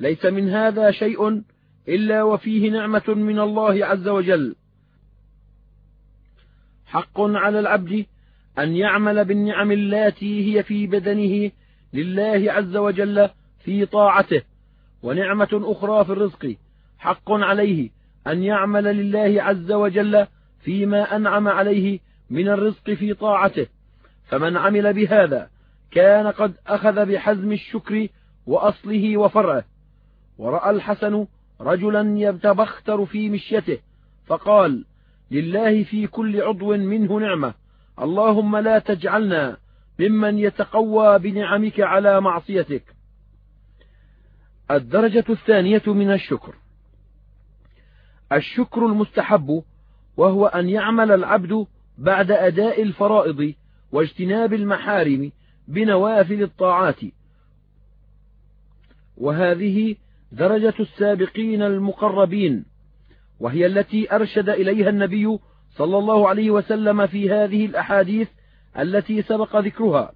ليس 0.00 0.24
من 0.24 0.48
هذا 0.48 0.90
شيء 0.90 1.42
إلا 1.88 2.22
وفيه 2.22 2.70
نعمة 2.70 3.02
من 3.08 3.38
الله 3.38 3.86
عز 3.86 4.08
وجل. 4.08 4.56
حق 6.86 7.20
على 7.20 7.60
العبد 7.60 8.06
أن 8.58 8.76
يعمل 8.76 9.24
بالنعم 9.24 9.72
اللاتي 9.72 10.56
هي 10.58 10.62
في 10.62 10.86
بدنه 10.86 11.50
لله 11.92 12.52
عز 12.52 12.76
وجل 12.76 13.28
في 13.64 13.86
طاعته 13.86 14.42
ونعمة 15.02 15.48
أخرى 15.52 16.04
في 16.04 16.12
الرزق. 16.12 16.56
حق 16.98 17.32
عليه 17.32 17.90
أن 18.26 18.42
يعمل 18.42 18.84
لله 18.84 19.42
عز 19.42 19.72
وجل 19.72 20.26
فيما 20.60 21.16
أنعم 21.16 21.48
عليه 21.48 21.98
من 22.30 22.48
الرزق 22.48 22.90
في 22.90 23.14
طاعته. 23.14 23.66
فمن 24.24 24.56
عمل 24.56 24.92
بهذا 24.92 25.50
كان 25.90 26.26
قد 26.26 26.54
أخذ 26.66 27.06
بحزم 27.06 27.52
الشكر 27.52 28.08
وأصله 28.46 29.16
وفرعه. 29.16 29.64
ورأى 30.38 30.70
الحسن 30.70 31.26
رجلا 31.60 32.18
يتبختر 32.18 33.06
في 33.06 33.30
مشيته 33.30 33.78
فقال 34.26 34.84
لله 35.30 35.84
في 35.84 36.06
كل 36.06 36.42
عضو 36.42 36.76
منه 36.76 37.18
نعمة 37.20 37.54
اللهم 37.98 38.56
لا 38.56 38.78
تجعلنا 38.78 39.56
ممن 39.98 40.38
يتقوى 40.38 41.18
بنعمك 41.18 41.80
على 41.80 42.20
معصيتك. 42.20 42.82
الدرجة 44.70 45.24
الثانية 45.30 45.82
من 45.86 46.12
الشكر. 46.12 46.54
الشكر 48.32 48.86
المستحب 48.86 49.62
وهو 50.16 50.46
أن 50.46 50.68
يعمل 50.68 51.12
العبد 51.12 51.66
بعد 51.98 52.30
أداء 52.30 52.82
الفرائض 52.82 53.54
واجتناب 53.92 54.52
المحارم 54.52 55.32
بنوافل 55.68 56.42
الطاعات. 56.42 57.00
وهذه 59.16 59.96
درجة 60.32 60.74
السابقين 60.80 61.62
المقربين 61.62 62.64
وهي 63.40 63.66
التي 63.66 64.14
أرشد 64.14 64.48
إليها 64.48 64.88
النبي 64.88 65.38
صلى 65.76 65.98
الله 65.98 66.28
عليه 66.28 66.50
وسلم 66.50 67.06
في 67.06 67.30
هذه 67.30 67.66
الأحاديث 67.66 68.28
التي 68.78 69.22
سبق 69.22 69.56
ذكرها. 69.56 70.12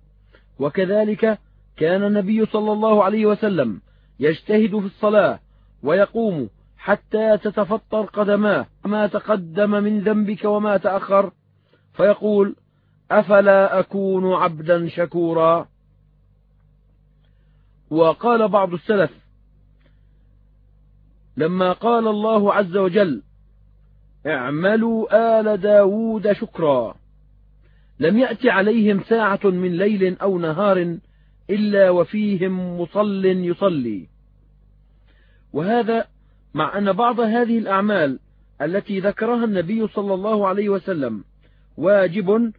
وكذلك 0.59 1.39
كان 1.77 2.05
النبي 2.05 2.47
صلى 2.47 2.73
الله 2.73 3.05
عليه 3.05 3.27
وسلم 3.27 3.81
يجتهد 4.21 4.79
في 4.79 4.87
الصلاة 4.87 5.41
ويقوم 5.83 6.49
حتى 6.77 7.39
تتفطر 7.39 8.03
قدماه 8.03 8.67
ما 8.85 9.07
تقدم 9.07 9.71
من 9.71 10.01
ذنبك 10.01 10.45
وما 10.45 10.77
تأخر. 10.77 11.33
فيقول 11.93 12.57
أفلا 13.11 13.81
أكون 13.81 14.33
عبدا 14.33 14.89
شكورا؟ 14.89 15.69
وقال 17.91 18.49
بعض 18.49 18.73
السلف 18.73 19.26
لما 21.37 21.73
قال 21.73 22.09
الله 22.09 22.55
عز 22.55 22.77
وجل 22.77 23.23
اعملوا 24.27 25.41
آل 25.41 25.61
داود 25.61 26.33
شكرا. 26.33 26.95
لم 28.01 28.19
يأت 28.19 28.47
عليهم 28.47 29.03
ساعة 29.03 29.41
من 29.45 29.77
ليل 29.77 30.19
أو 30.19 30.39
نهار 30.39 30.99
إلا 31.51 31.91
وفيهم 31.91 32.81
مصل 32.81 33.25
يصلي. 33.25 34.09
وهذا 35.53 36.07
مع 36.55 36.79
أن 36.79 36.93
بعض 36.93 37.21
هذه 37.21 37.59
الأعمال 37.59 38.19
التي 38.63 39.01
ذكرها 39.01 39.45
النبي 39.45 39.89
صلى 39.89 40.15
الله 40.15 40.49
عليه 40.49 40.69
وسلم 40.69 41.25
واجب 41.77 42.53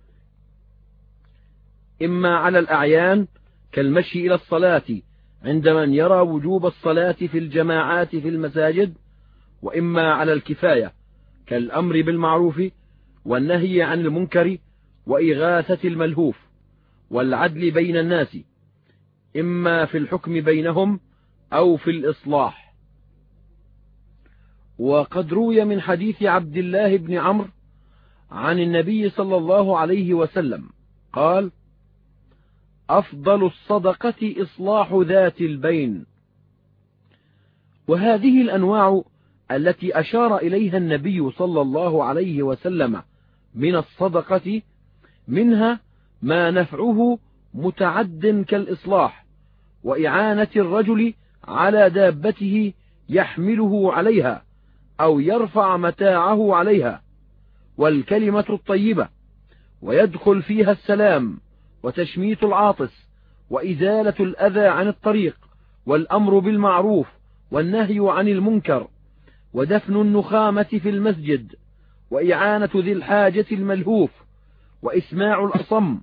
إما 2.02 2.38
على 2.38 2.60
الأعيان 2.60 3.28
كالمشي 3.72 4.28
إلى 4.28 4.36
الصلاة 4.36 5.02
عند 5.48 5.70
من 5.70 5.94
يرى 5.94 6.20
وجوب 6.20 6.66
الصلاة 6.66 7.12
في 7.12 7.38
الجماعات 7.38 8.16
في 8.16 8.30
المساجد 8.30 8.94
وإما 9.62 10.14
على 10.14 10.34
الكفاية 10.34 10.94
كالأمر 11.46 12.02
بالمعروف 12.02 12.62
والنهي 13.26 13.82
عن 13.82 14.00
المنكر 14.00 14.58
وإغاثة 15.06 15.88
الملهوف 15.88 16.38
والعدل 17.10 17.72
بين 17.72 17.98
الناس 17.98 18.38
إما 19.38 19.86
في 19.86 19.98
الحكم 19.98 20.42
بينهم 20.42 21.00
أو 21.54 21.78
في 21.78 21.92
الإصلاح. 21.92 22.74
وقد 24.80 25.34
روي 25.34 25.66
من 25.66 25.82
حديث 25.82 26.24
عبد 26.24 26.58
الله 26.58 26.98
بن 26.98 27.14
عمرو 27.14 27.50
عن 28.32 28.60
النبي 28.60 29.10
صلى 29.10 29.38
الله 29.38 29.78
عليه 29.78 30.14
وسلم 30.14 30.70
قال 31.14 31.52
أفضل 32.90 33.46
الصدقة 33.46 34.36
إصلاح 34.42 34.94
ذات 34.94 35.42
البين. 35.42 36.06
وهذه 37.88 38.42
الأنواع 38.42 39.04
التي 39.52 40.00
أشار 40.00 40.38
إليها 40.38 40.78
النبي 40.78 41.32
صلى 41.32 41.62
الله 41.62 42.04
عليه 42.04 42.44
وسلم 42.44 43.02
من 43.56 43.76
الصدقة 43.76 44.62
منها 45.28 45.80
ما 46.22 46.52
نفعه 46.52 47.20
متعد 47.54 48.46
كالإصلاح 48.48 49.26
وإعانة 49.84 50.48
الرجل 50.56 51.14
على 51.44 51.90
دابته 51.90 52.74
يحمله 53.10 53.94
عليها 53.94 54.44
أو 55.00 55.20
يرفع 55.20 55.78
متاعه 55.78 56.56
عليها 56.56 57.02
والكلمة 57.78 58.46
الطيبة 58.50 59.10
ويدخل 59.82 60.42
فيها 60.42 60.72
السلام. 60.72 61.40
وتشميت 61.84 62.44
العاطس 62.44 63.08
وإزالة 63.50 64.14
الأذى 64.20 64.68
عن 64.68 64.88
الطريق 64.88 65.38
والأمر 65.86 66.40
بالمعروف 66.40 67.08
والنهي 67.52 68.00
عن 68.00 68.28
المنكر 68.28 68.88
ودفن 69.54 69.96
النخامة 70.02 70.64
في 70.64 70.90
المسجد 70.90 71.56
وإعانة 72.12 72.70
ذي 72.76 72.92
الحاجة 72.92 73.46
الملهوف 73.52 74.12
وإسماع 74.82 75.44
الأصم 75.44 75.98